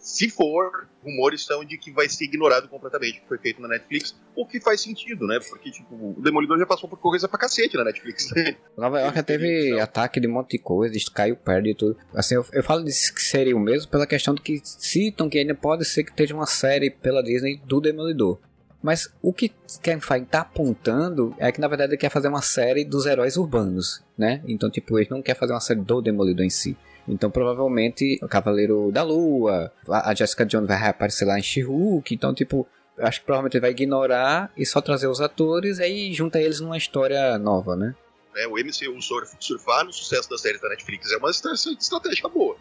[0.00, 3.68] se for, rumores são de que vai ser ignorado completamente o que foi feito na
[3.68, 5.38] Netflix, o que faz sentido, né?
[5.48, 8.56] Porque, tipo, o Demolidor já passou por coisa pra cacete na Netflix, né?
[8.76, 9.82] Nova York já teve então.
[9.84, 11.96] ataque de um monte de coisa, caiu perto e tudo.
[12.12, 15.38] Assim, eu, eu falo disso que seria o mesmo pela questão de que citam que
[15.38, 18.40] ainda pode ser que esteja uma série pela Disney do Demolidor.
[18.82, 19.52] Mas o que
[19.82, 23.36] Kevin Feige tá apontando é que na verdade ele quer fazer uma série dos heróis
[23.36, 24.42] urbanos, né?
[24.46, 26.76] Então, tipo, ele não quer fazer uma série do Demolidor em si.
[27.06, 32.14] Então, provavelmente, o Cavaleiro da Lua, a Jessica Jones vai reaparecer lá em She-Hulk.
[32.14, 32.66] Então, tipo,
[32.96, 36.40] eu acho que provavelmente ele vai ignorar e só trazer os atores e aí junta
[36.40, 37.94] eles numa história nova, né?
[38.36, 39.00] É, o MCU
[39.40, 42.56] surfar no sucesso da série da Netflix é uma estratégia boa.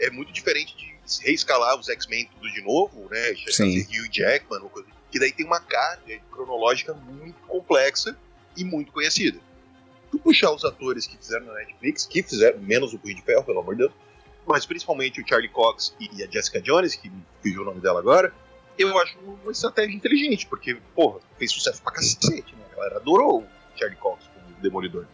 [0.00, 0.94] É muito diferente de
[1.24, 3.34] reescalar os X-Men tudo de novo, né?
[3.48, 3.80] Sim.
[3.80, 8.16] Hugh Jackman, ou coisa que daí tem uma carga cronológica muito complexa
[8.56, 9.38] e muito conhecida.
[10.10, 13.44] Tu puxar os atores que fizeram na Netflix, que fizeram, menos o Punho de Ferro,
[13.44, 13.92] pelo amor de Deus,
[14.46, 18.00] mas principalmente o Charlie Cox e a Jessica Jones, que me fugiu o nome dela
[18.00, 18.32] agora,
[18.78, 22.64] eu acho uma estratégia inteligente, porque, porra, fez sucesso pra cacete, né?
[22.72, 25.06] A galera adorou o Charlie Cox como Demolidor.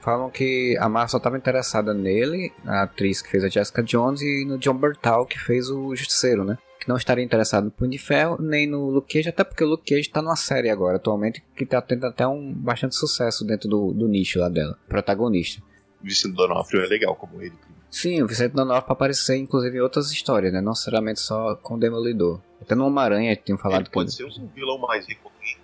[0.00, 4.22] Falam que a Marvel só estava interessada nele, a atriz que fez a Jessica Jones,
[4.22, 6.56] e no John Bertal, que fez o Justiceiro, né?
[6.80, 9.68] Que não estaria interessado no Punho de Ferro, nem no Luke Cage, até porque o
[9.68, 13.68] Luke Cage está numa série agora, atualmente, que está tendo até um bastante sucesso dentro
[13.68, 15.62] do, do nicho lá dela, protagonista.
[16.02, 17.52] Vicente Donofrio é legal como ele.
[17.90, 20.62] Sim, o Vicente Donofrio para aparecer, inclusive, em outras histórias, né?
[20.62, 22.40] Não necessariamente só com o Demolidor.
[22.62, 23.92] Até no Homem-Aranha tinham falado ele que...
[23.92, 25.60] pode ser um vilão mais recorrente,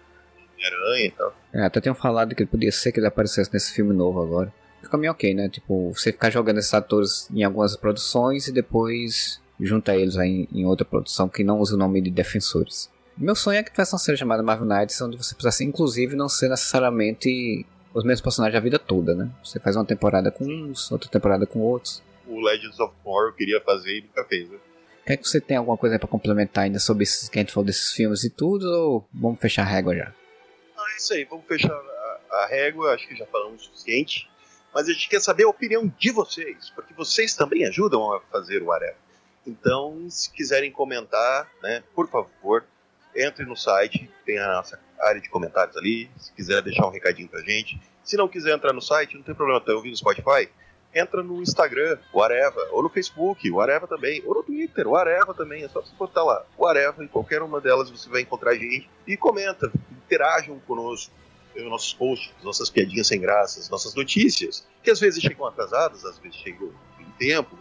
[0.53, 1.35] Homem-Aranha e tal.
[1.55, 4.53] É, até tinham falado que ele podia ser que ele aparecesse nesse filme novo agora.
[4.83, 5.49] Fica meio ok, né?
[5.49, 10.61] Tipo, você ficar jogando esses atores em algumas produções e depois junta eles aí em,
[10.61, 12.91] em outra produção que não usa o nome de defensores.
[13.17, 16.29] Meu sonho é que tivesse uma série chamada Marvel Knights, onde você precisasse, inclusive, não
[16.29, 19.31] ser necessariamente os mesmos personagens a vida toda, né?
[19.43, 22.03] Você faz uma temporada com uns, outra temporada com outros.
[22.27, 24.59] O Legends of Tomorrow queria fazer e nunca fez, né?
[25.07, 27.65] Quer que você tenha alguma coisa para complementar ainda sobre esses, que a gente falou
[27.65, 30.13] desses filmes e tudo, ou vamos fechar a régua já?
[30.77, 34.29] Ah, é isso aí, vamos fechar a, a régua, acho que já falamos o suficiente.
[34.75, 38.63] Mas a gente quer saber a opinião de vocês, porque vocês também ajudam a fazer
[38.63, 39.06] o Areva.
[39.47, 42.65] Então, se quiserem comentar, né, por favor,
[43.15, 46.11] entre no site, tem a nossa área de comentários ali.
[46.19, 47.81] Se quiser deixar um recadinho pra gente.
[48.05, 50.49] Se não quiser entrar no site, não tem problema, tá ouvindo no Spotify?
[50.95, 54.97] Entra no Instagram, o Areva, ou no Facebook, o Areva também, ou no Twitter, o
[54.97, 55.63] Areva também.
[55.63, 58.55] É só você botar lá, o Areva, em qualquer uma delas você vai encontrar a
[58.55, 58.89] gente.
[59.07, 61.13] E comenta, interajam conosco
[61.55, 66.19] nos nossos posts, nossas piadinhas sem graças, nossas notícias, que às vezes chegam atrasadas, às
[66.19, 66.71] vezes chegam
[67.01, 67.59] em tempo.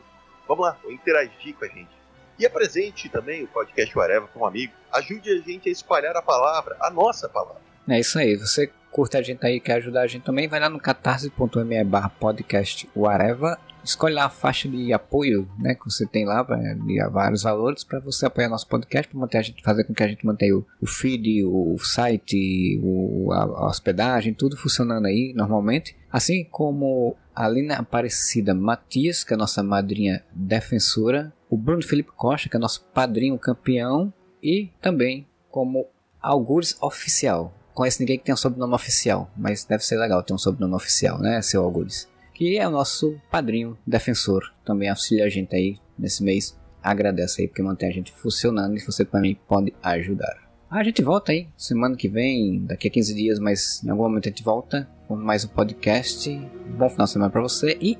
[0.48, 1.89] Vamos lá, interagir com a gente.
[2.38, 4.74] E apresente também o podcast Whatever para um amigo.
[4.91, 7.62] Ajude a gente a espalhar a palavra, a nossa palavra.
[7.88, 8.36] É isso aí.
[8.36, 12.10] Você curte a gente aí, quer ajudar a gente também, vai lá no catarse.me barra
[12.10, 13.58] podcast whatever.
[13.84, 18.00] Escolhe lá a faixa de apoio né, que você tem lá, de vários valores, para
[18.00, 20.66] você apoiar nosso podcast, para manter a gente, fazer com que a gente mantenha o,
[20.82, 25.96] o feed, o site, o, a, a hospedagem, tudo funcionando aí normalmente.
[26.12, 32.12] Assim como a Lina Aparecida Matias, que é a nossa madrinha defensora, o Bruno Felipe
[32.16, 35.88] Costa, que é nosso padrinho campeão, e também como
[36.22, 37.54] Algures Oficial.
[37.74, 41.20] Conhece ninguém que tenha um sobrenome oficial, mas deve ser legal ter um sobrenome oficial,
[41.20, 42.08] né, seu Algures?
[42.34, 46.58] Que é o nosso padrinho defensor, também auxilia a gente aí nesse mês.
[46.82, 50.46] Agradece aí porque mantém a gente funcionando e você também pode ajudar.
[50.70, 54.28] A gente volta aí semana que vem, daqui a 15 dias, mas em algum momento
[54.28, 56.30] a gente volta com mais um podcast.
[56.78, 57.97] Bom final de semana pra você e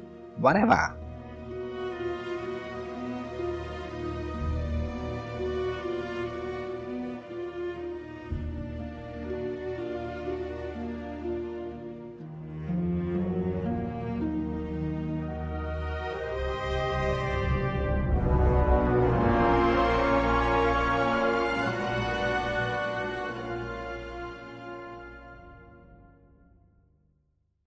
[0.54, 1.05] levar!